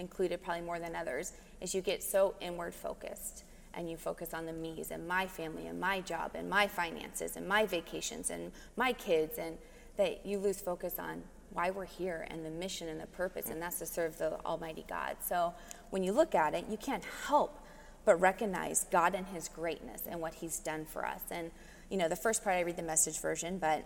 included 0.00 0.42
probably 0.42 0.62
more 0.62 0.78
than 0.78 0.96
others, 0.96 1.32
is 1.60 1.74
you 1.74 1.80
get 1.80 2.02
so 2.02 2.34
inward 2.40 2.74
focused 2.74 3.44
and 3.74 3.88
you 3.88 3.96
focus 3.96 4.34
on 4.34 4.46
the 4.46 4.52
me's 4.52 4.90
and 4.90 5.06
my 5.06 5.26
family 5.26 5.68
and 5.68 5.78
my 5.78 6.00
job 6.00 6.32
and 6.34 6.50
my 6.50 6.66
finances 6.66 7.36
and 7.36 7.46
my 7.46 7.64
vacations 7.66 8.30
and 8.30 8.50
my 8.76 8.92
kids 8.92 9.38
and 9.38 9.56
that 9.96 10.26
you 10.26 10.38
lose 10.38 10.60
focus 10.60 10.98
on 10.98 11.22
why 11.52 11.70
we're 11.70 11.84
here 11.84 12.26
and 12.30 12.44
the 12.44 12.50
mission 12.50 12.88
and 12.88 13.00
the 13.00 13.06
purpose 13.06 13.48
and 13.48 13.62
that's 13.62 13.78
to 13.78 13.86
serve 13.86 14.18
the 14.18 14.44
almighty 14.44 14.84
god. 14.88 15.16
So 15.20 15.54
when 15.90 16.02
you 16.02 16.12
look 16.12 16.34
at 16.34 16.54
it 16.54 16.64
you 16.68 16.76
can't 16.76 17.04
help 17.26 17.60
but 18.04 18.20
recognize 18.20 18.86
god 18.90 19.14
and 19.14 19.26
his 19.28 19.48
greatness 19.48 20.02
and 20.08 20.20
what 20.20 20.34
he's 20.34 20.58
done 20.58 20.84
for 20.84 21.06
us. 21.06 21.20
And 21.30 21.52
you 21.90 21.96
know 21.96 22.08
the 22.08 22.16
first 22.16 22.42
part 22.42 22.56
i 22.56 22.60
read 22.60 22.76
the 22.76 22.82
message 22.82 23.20
version 23.20 23.58
but 23.58 23.84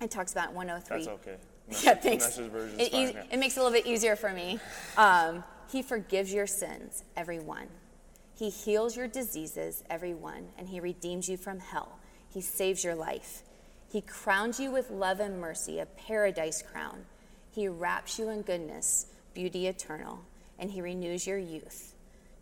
it 0.00 0.10
talks 0.10 0.32
about 0.32 0.52
103 0.52 0.96
that's 0.96 1.08
okay 1.08 1.36
message, 1.68 1.84
yeah 1.84 1.94
thanks 1.94 2.38
it, 2.38 2.50
fine, 2.92 3.08
yeah. 3.08 3.22
it, 3.30 3.38
makes 3.38 3.56
it 3.56 3.60
a 3.60 3.62
little 3.62 3.76
bit 3.76 3.86
easier 3.86 4.16
for 4.16 4.30
me 4.30 4.58
um, 4.96 5.44
he 5.70 5.82
forgives 5.82 6.32
your 6.32 6.46
sins 6.46 7.04
every 7.16 7.38
one 7.38 7.68
he 8.38 8.50
heals 8.50 8.96
your 8.96 9.08
diseases, 9.08 9.82
every 9.90 10.14
one, 10.14 10.50
and 10.56 10.68
He 10.68 10.78
redeems 10.78 11.28
you 11.28 11.36
from 11.36 11.58
hell. 11.58 11.98
He 12.32 12.40
saves 12.40 12.84
your 12.84 12.94
life. 12.94 13.42
He 13.90 14.00
crowns 14.00 14.60
you 14.60 14.70
with 14.70 14.90
love 14.90 15.18
and 15.18 15.40
mercy, 15.40 15.80
a 15.80 15.86
paradise 15.86 16.62
crown. 16.62 17.04
He 17.50 17.66
wraps 17.66 18.16
you 18.16 18.28
in 18.28 18.42
goodness, 18.42 19.06
beauty 19.34 19.66
eternal, 19.66 20.20
and 20.56 20.70
He 20.70 20.80
renews 20.80 21.26
your 21.26 21.38
youth. 21.38 21.94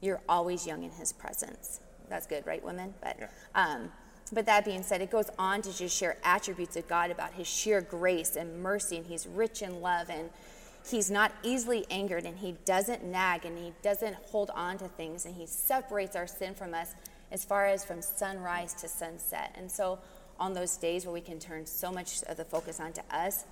You're 0.02 0.20
always 0.28 0.66
young 0.66 0.82
in 0.82 0.90
His 0.90 1.14
presence. 1.14 1.80
That's 2.10 2.26
good, 2.26 2.46
right, 2.46 2.62
women? 2.62 2.92
But, 3.02 3.16
yeah. 3.18 3.28
um, 3.54 3.90
but 4.32 4.46
that 4.46 4.64
being 4.64 4.82
said, 4.82 5.00
it 5.00 5.10
goes 5.10 5.30
on 5.38 5.62
to 5.62 5.76
just 5.76 5.96
share 5.96 6.16
attributes 6.24 6.76
of 6.76 6.88
God 6.88 7.10
about 7.10 7.32
His 7.34 7.46
sheer 7.46 7.80
grace 7.80 8.36
and 8.36 8.62
mercy, 8.62 8.96
and 8.96 9.06
He's 9.06 9.26
rich 9.26 9.62
in 9.62 9.80
love 9.80 10.10
and 10.10 10.30
he's 10.90 11.10
not 11.10 11.32
easily 11.42 11.84
angered 11.90 12.24
and 12.24 12.38
he 12.38 12.56
doesn't 12.64 13.04
nag 13.04 13.44
and 13.44 13.58
he 13.58 13.72
doesn't 13.82 14.14
hold 14.30 14.50
on 14.54 14.78
to 14.78 14.88
things 14.88 15.26
and 15.26 15.34
he 15.34 15.46
separates 15.46 16.14
our 16.14 16.26
sin 16.26 16.54
from 16.54 16.74
us 16.74 16.94
as 17.32 17.44
far 17.44 17.66
as 17.66 17.84
from 17.84 18.00
sunrise 18.00 18.72
to 18.74 18.88
sunset. 18.88 19.54
And 19.56 19.70
so, 19.70 19.98
on 20.38 20.52
those 20.52 20.76
days 20.76 21.06
where 21.06 21.14
we 21.14 21.22
can 21.22 21.38
turn 21.38 21.64
so 21.64 21.90
much 21.90 22.22
of 22.24 22.36
the 22.36 22.44
focus 22.44 22.78
onto 22.78 23.00
us 23.10 23.46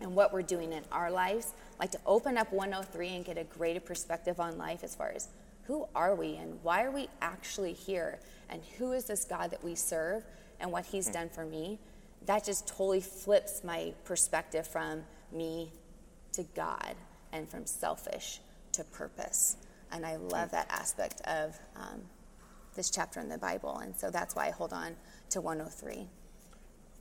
and 0.00 0.16
what 0.16 0.32
we're 0.32 0.42
doing 0.42 0.72
in 0.72 0.82
our 0.90 1.08
lives, 1.08 1.52
like 1.78 1.92
to 1.92 2.00
open 2.04 2.36
up 2.36 2.52
103 2.52 3.08
and 3.08 3.24
get 3.24 3.38
a 3.38 3.44
greater 3.44 3.78
perspective 3.78 4.40
on 4.40 4.58
life 4.58 4.82
as 4.82 4.96
far 4.96 5.12
as 5.14 5.28
who 5.70 5.86
are 5.94 6.16
we 6.16 6.34
and 6.34 6.58
why 6.64 6.82
are 6.82 6.90
we 6.90 7.08
actually 7.22 7.72
here 7.72 8.18
and 8.48 8.60
who 8.76 8.90
is 8.90 9.04
this 9.04 9.24
God 9.24 9.52
that 9.52 9.62
we 9.62 9.76
serve 9.76 10.24
and 10.58 10.72
what 10.72 10.84
he's 10.84 11.06
done 11.06 11.28
for 11.28 11.44
me, 11.44 11.78
that 12.26 12.44
just 12.44 12.66
totally 12.66 13.00
flips 13.00 13.62
my 13.62 13.94
perspective 14.04 14.66
from 14.66 15.04
me 15.30 15.70
to 16.32 16.42
God 16.56 16.96
and 17.32 17.48
from 17.48 17.66
selfish 17.66 18.40
to 18.72 18.82
purpose. 18.82 19.58
And 19.92 20.04
I 20.04 20.16
love 20.16 20.50
that 20.50 20.66
aspect 20.70 21.20
of 21.20 21.56
um, 21.76 22.00
this 22.74 22.90
chapter 22.90 23.20
in 23.20 23.28
the 23.28 23.38
Bible. 23.38 23.78
And 23.78 23.96
so 23.96 24.10
that's 24.10 24.34
why 24.34 24.48
I 24.48 24.50
hold 24.50 24.72
on 24.72 24.96
to 25.30 25.40
103. 25.40 26.08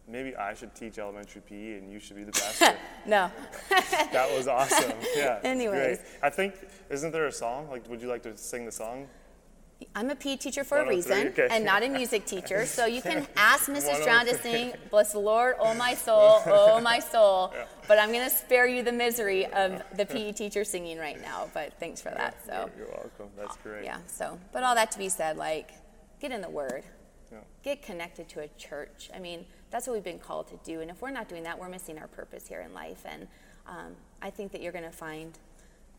Maybe 0.10 0.36
I 0.36 0.54
should 0.56 0.74
teach 0.74 0.98
elementary 0.98 1.42
PE 1.42 1.78
and 1.78 1.92
you 1.92 2.00
should 2.00 2.16
be 2.16 2.24
the 2.24 2.32
pastor. 2.42 2.76
no. 3.06 3.32
that 3.70 4.36
was 4.36 4.48
awesome. 4.48 4.94
Yeah. 5.16 5.40
Anyways. 5.44 5.98
Great. 5.98 6.10
I 6.24 6.30
think, 6.30 6.56
isn't 6.90 7.12
there 7.12 7.28
a 7.28 7.32
song? 7.32 7.70
Like, 7.70 7.88
would 7.90 8.02
you 8.02 8.08
like 8.08 8.24
to 8.24 8.36
sing 8.38 8.66
the 8.66 8.72
song? 8.72 9.08
I'm 9.96 10.10
a 10.10 10.16
PE 10.16 10.38
teacher 10.38 10.64
for 10.64 10.80
a 10.80 10.86
oh 10.86 10.88
reason 10.88 11.28
okay. 11.28 11.48
and 11.50 11.64
not 11.64 11.84
a 11.84 11.90
music 11.90 12.26
teacher. 12.26 12.66
So 12.66 12.86
you 12.86 13.02
can 13.02 13.26
ask 13.36 13.70
Mrs. 13.70 14.02
Oh 14.02 14.04
Drown 14.04 14.26
to 14.26 14.38
sing, 14.38 14.74
Bless 14.90 15.14
the 15.14 15.20
Lord, 15.20 15.56
oh 15.60 15.74
my 15.74 15.94
soul, 15.94 16.42
oh 16.46 16.82
my 16.82 17.00
soul. 17.00 17.54
Yeah. 17.56 17.66
But 17.88 17.98
I'm 17.98 18.12
going 18.12 18.28
to 18.30 18.36
spare 18.36 18.68
you 18.68 18.84
the 18.84 18.92
misery 18.92 19.46
of 19.48 19.82
the 19.96 20.06
PE 20.06 20.34
teacher 20.34 20.64
singing 20.64 20.98
right 20.98 21.20
now. 21.22 21.48
But 21.54 21.74
thanks 21.80 22.02
for 22.02 22.10
that. 22.10 22.36
So 22.46 22.70
You're 22.78 22.88
welcome. 22.88 23.30
That's 23.38 23.56
uh, 23.56 23.60
great. 23.64 23.86
Yeah. 23.86 24.00
So, 24.08 24.38
but 24.52 24.64
all 24.64 24.76
that 24.76 24.92
to 24.92 25.00
be 25.00 25.10
said, 25.10 25.38
like, 25.38 25.72
get 26.20 26.32
in 26.32 26.42
the 26.42 26.50
Word, 26.50 26.84
yeah. 27.32 27.40
get 27.64 27.82
connected 27.82 28.30
to 28.30 28.42
a 28.42 28.48
church. 28.58 29.10
I 29.16 29.20
mean, 29.20 29.46
that's 29.72 29.88
what 29.88 29.94
we've 29.94 30.04
been 30.04 30.20
called 30.20 30.48
to 30.48 30.60
do. 30.64 30.82
And 30.82 30.90
if 30.90 31.02
we're 31.02 31.12
not 31.12 31.30
doing 31.30 31.44
that, 31.44 31.60
we're 31.60 31.70
missing 31.70 31.98
our 32.00 32.08
purpose 32.08 32.48
here 32.48 32.62
in 32.62 32.74
life. 32.74 33.04
And 33.06 33.28
um, 33.68 33.96
I 34.22 34.30
think 34.30 34.52
that 34.52 34.62
you're 34.62 34.72
going 34.72 34.86
to 34.86 34.92
find 34.92 35.38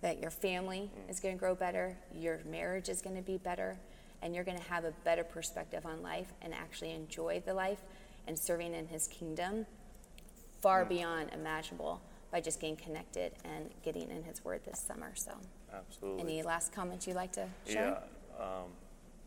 that 0.02 0.20
your 0.20 0.30
family 0.30 0.90
is 1.08 1.20
going 1.20 1.34
to 1.34 1.38
grow 1.38 1.54
better, 1.54 1.96
your 2.14 2.40
marriage 2.48 2.88
is 2.88 3.02
going 3.02 3.16
to 3.16 3.22
be 3.22 3.36
better, 3.36 3.76
and 4.22 4.34
you're 4.34 4.44
going 4.44 4.58
to 4.58 4.64
have 4.64 4.84
a 4.84 4.92
better 5.04 5.24
perspective 5.24 5.86
on 5.86 6.02
life 6.02 6.32
and 6.42 6.54
actually 6.54 6.92
enjoy 6.92 7.42
the 7.44 7.54
life 7.54 7.80
and 8.26 8.38
serving 8.38 8.74
in 8.74 8.86
His 8.86 9.08
kingdom 9.08 9.66
far 10.60 10.84
beyond 10.84 11.30
imaginable 11.32 12.00
by 12.30 12.40
just 12.40 12.60
getting 12.60 12.76
connected 12.76 13.32
and 13.44 13.70
getting 13.82 14.10
in 14.10 14.22
His 14.22 14.44
Word 14.44 14.60
this 14.64 14.80
summer. 14.80 15.12
So, 15.14 15.32
absolutely. 15.72 16.22
Any 16.22 16.42
last 16.42 16.72
comments 16.72 17.06
you'd 17.06 17.16
like 17.16 17.32
to 17.32 17.46
share? 17.66 17.98
Yeah, 18.38 18.44
um, 18.44 18.70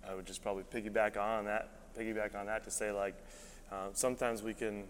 I 0.07 0.15
would 0.15 0.25
just 0.25 0.41
probably 0.41 0.63
piggyback 0.63 1.17
on 1.17 1.45
that. 1.45 1.69
Piggyback 1.97 2.35
on 2.35 2.45
that 2.47 2.63
to 2.63 2.71
say 2.71 2.91
like, 2.91 3.15
uh, 3.71 3.87
sometimes 3.93 4.43
we 4.43 4.53
can 4.53 4.85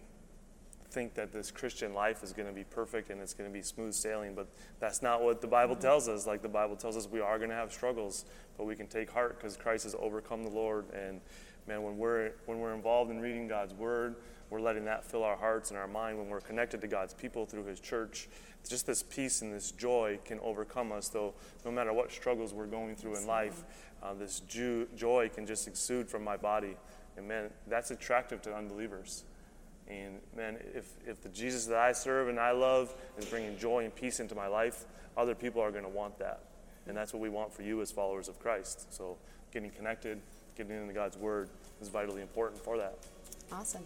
think 0.93 1.15
that 1.15 1.31
this 1.31 1.49
Christian 1.49 1.93
life 1.93 2.23
is 2.23 2.33
going 2.33 2.47
to 2.47 2.53
be 2.53 2.63
perfect 2.63 3.09
and 3.09 3.19
it's 3.19 3.33
going 3.33 3.49
to 3.49 3.53
be 3.53 3.63
smooth 3.63 3.93
sailing, 3.93 4.35
but 4.35 4.47
that's 4.79 5.01
not 5.01 5.23
what 5.23 5.41
the 5.41 5.47
Bible 5.47 5.75
tells 5.75 6.07
us. 6.07 6.27
Like 6.27 6.41
the 6.41 6.49
Bible 6.49 6.75
tells 6.75 6.95
us, 6.95 7.07
we 7.11 7.19
are 7.19 7.37
going 7.37 7.49
to 7.49 7.55
have 7.55 7.73
struggles, 7.73 8.25
but 8.57 8.65
we 8.65 8.75
can 8.75 8.87
take 8.87 9.09
heart 9.09 9.37
because 9.37 9.57
Christ 9.57 9.85
has 9.85 9.95
overcome 9.99 10.43
the 10.43 10.51
Lord. 10.51 10.85
And 10.93 11.19
man, 11.67 11.81
when 11.83 11.97
we're 11.97 12.31
when 12.45 12.59
we're 12.59 12.73
involved 12.73 13.09
in 13.09 13.19
reading 13.19 13.47
God's 13.47 13.73
Word, 13.73 14.15
we're 14.53 14.61
letting 14.61 14.85
that 14.85 15.03
fill 15.03 15.23
our 15.23 15.35
hearts 15.35 15.71
and 15.71 15.79
our 15.79 15.87
mind. 15.87 16.19
When 16.19 16.29
we're 16.29 16.39
connected 16.39 16.79
to 16.81 16.87
God's 16.87 17.15
people 17.15 17.47
through 17.47 17.65
His 17.65 17.79
church, 17.79 18.29
just 18.69 18.85
this 18.85 19.01
peace 19.01 19.41
and 19.41 19.51
this 19.51 19.71
joy 19.71 20.19
can 20.25 20.39
overcome 20.41 20.91
us. 20.91 21.09
Though 21.09 21.33
no 21.65 21.71
matter 21.71 21.91
what 21.91 22.11
struggles 22.11 22.53
we're 22.53 22.67
going 22.67 22.95
through 22.95 23.17
in 23.17 23.25
life, 23.25 23.63
uh, 24.03 24.13
this 24.13 24.41
joy 24.95 25.31
can 25.33 25.47
just 25.47 25.67
exude 25.67 26.07
from 26.07 26.23
my 26.23 26.37
body. 26.37 26.77
And 27.17 27.27
man, 27.27 27.49
that's 27.65 27.89
attractive 27.89 28.43
to 28.43 28.55
unbelievers. 28.55 29.23
And 29.87 30.19
man, 30.37 30.59
if, 30.75 30.87
if 31.03 31.23
the 31.23 31.29
Jesus 31.29 31.65
that 31.65 31.79
I 31.79 31.91
serve 31.91 32.29
and 32.29 32.39
I 32.39 32.51
love 32.51 32.93
is 33.17 33.25
bringing 33.25 33.57
joy 33.57 33.85
and 33.85 33.95
peace 33.95 34.19
into 34.19 34.35
my 34.35 34.47
life, 34.47 34.85
other 35.17 35.33
people 35.33 35.63
are 35.63 35.71
going 35.71 35.83
to 35.83 35.89
want 35.89 36.19
that. 36.19 36.43
And 36.85 36.95
that's 36.95 37.11
what 37.11 37.23
we 37.23 37.29
want 37.29 37.51
for 37.51 37.63
you 37.63 37.81
as 37.81 37.91
followers 37.91 38.27
of 38.27 38.37
Christ. 38.39 38.93
So 38.93 39.17
getting 39.51 39.71
connected, 39.71 40.21
getting 40.55 40.79
into 40.79 40.93
God's 40.93 41.17
Word 41.17 41.49
is 41.81 41.89
vitally 41.89 42.21
important 42.21 42.63
for 42.63 42.77
that. 42.77 42.99
Awesome. 43.51 43.83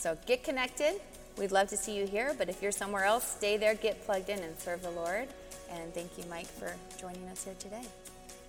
So 0.00 0.16
get 0.24 0.42
connected. 0.42 0.98
We'd 1.36 1.52
love 1.52 1.68
to 1.68 1.76
see 1.76 1.94
you 1.94 2.06
here, 2.06 2.34
but 2.38 2.48
if 2.48 2.62
you're 2.62 2.72
somewhere 2.72 3.04
else, 3.04 3.22
stay 3.36 3.58
there, 3.58 3.74
get 3.74 4.02
plugged 4.06 4.30
in, 4.30 4.38
and 4.38 4.58
serve 4.58 4.82
the 4.82 4.90
Lord. 4.90 5.28
And 5.70 5.92
thank 5.92 6.16
you, 6.16 6.24
Mike, 6.30 6.46
for 6.46 6.74
joining 6.98 7.28
us 7.28 7.44
here 7.44 7.54
today. 7.58 7.82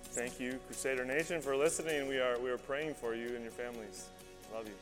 Thank 0.04 0.40
you, 0.40 0.58
Crusader 0.66 1.04
Nation, 1.04 1.42
for 1.42 1.54
listening. 1.54 2.08
We 2.08 2.18
are 2.20 2.38
we 2.38 2.50
are 2.50 2.56
praying 2.56 2.94
for 2.94 3.14
you 3.14 3.34
and 3.34 3.42
your 3.42 3.52
families. 3.52 4.06
Love 4.54 4.66
you. 4.66 4.74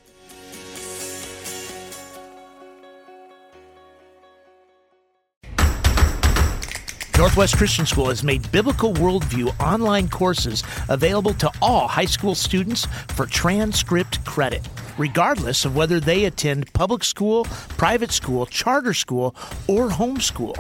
Northwest 7.20 7.59
Christian 7.59 7.85
School 7.85 8.09
has 8.09 8.24
made 8.24 8.50
Biblical 8.50 8.94
Worldview 8.94 9.54
online 9.61 10.09
courses 10.09 10.62
available 10.88 11.35
to 11.35 11.50
all 11.61 11.87
high 11.87 12.06
school 12.06 12.35
students 12.35 12.87
for 13.09 13.26
transcript 13.26 14.24
credit, 14.24 14.66
regardless 15.01 15.65
of 15.65 15.75
whether 15.75 15.99
they 15.99 16.27
attend 16.27 16.73
public 16.75 17.03
school, 17.03 17.45
private 17.79 18.13
school, 18.13 18.47
charter 18.47 18.95
school, 18.95 19.35
or 19.67 19.89
homeschool. 19.89 20.55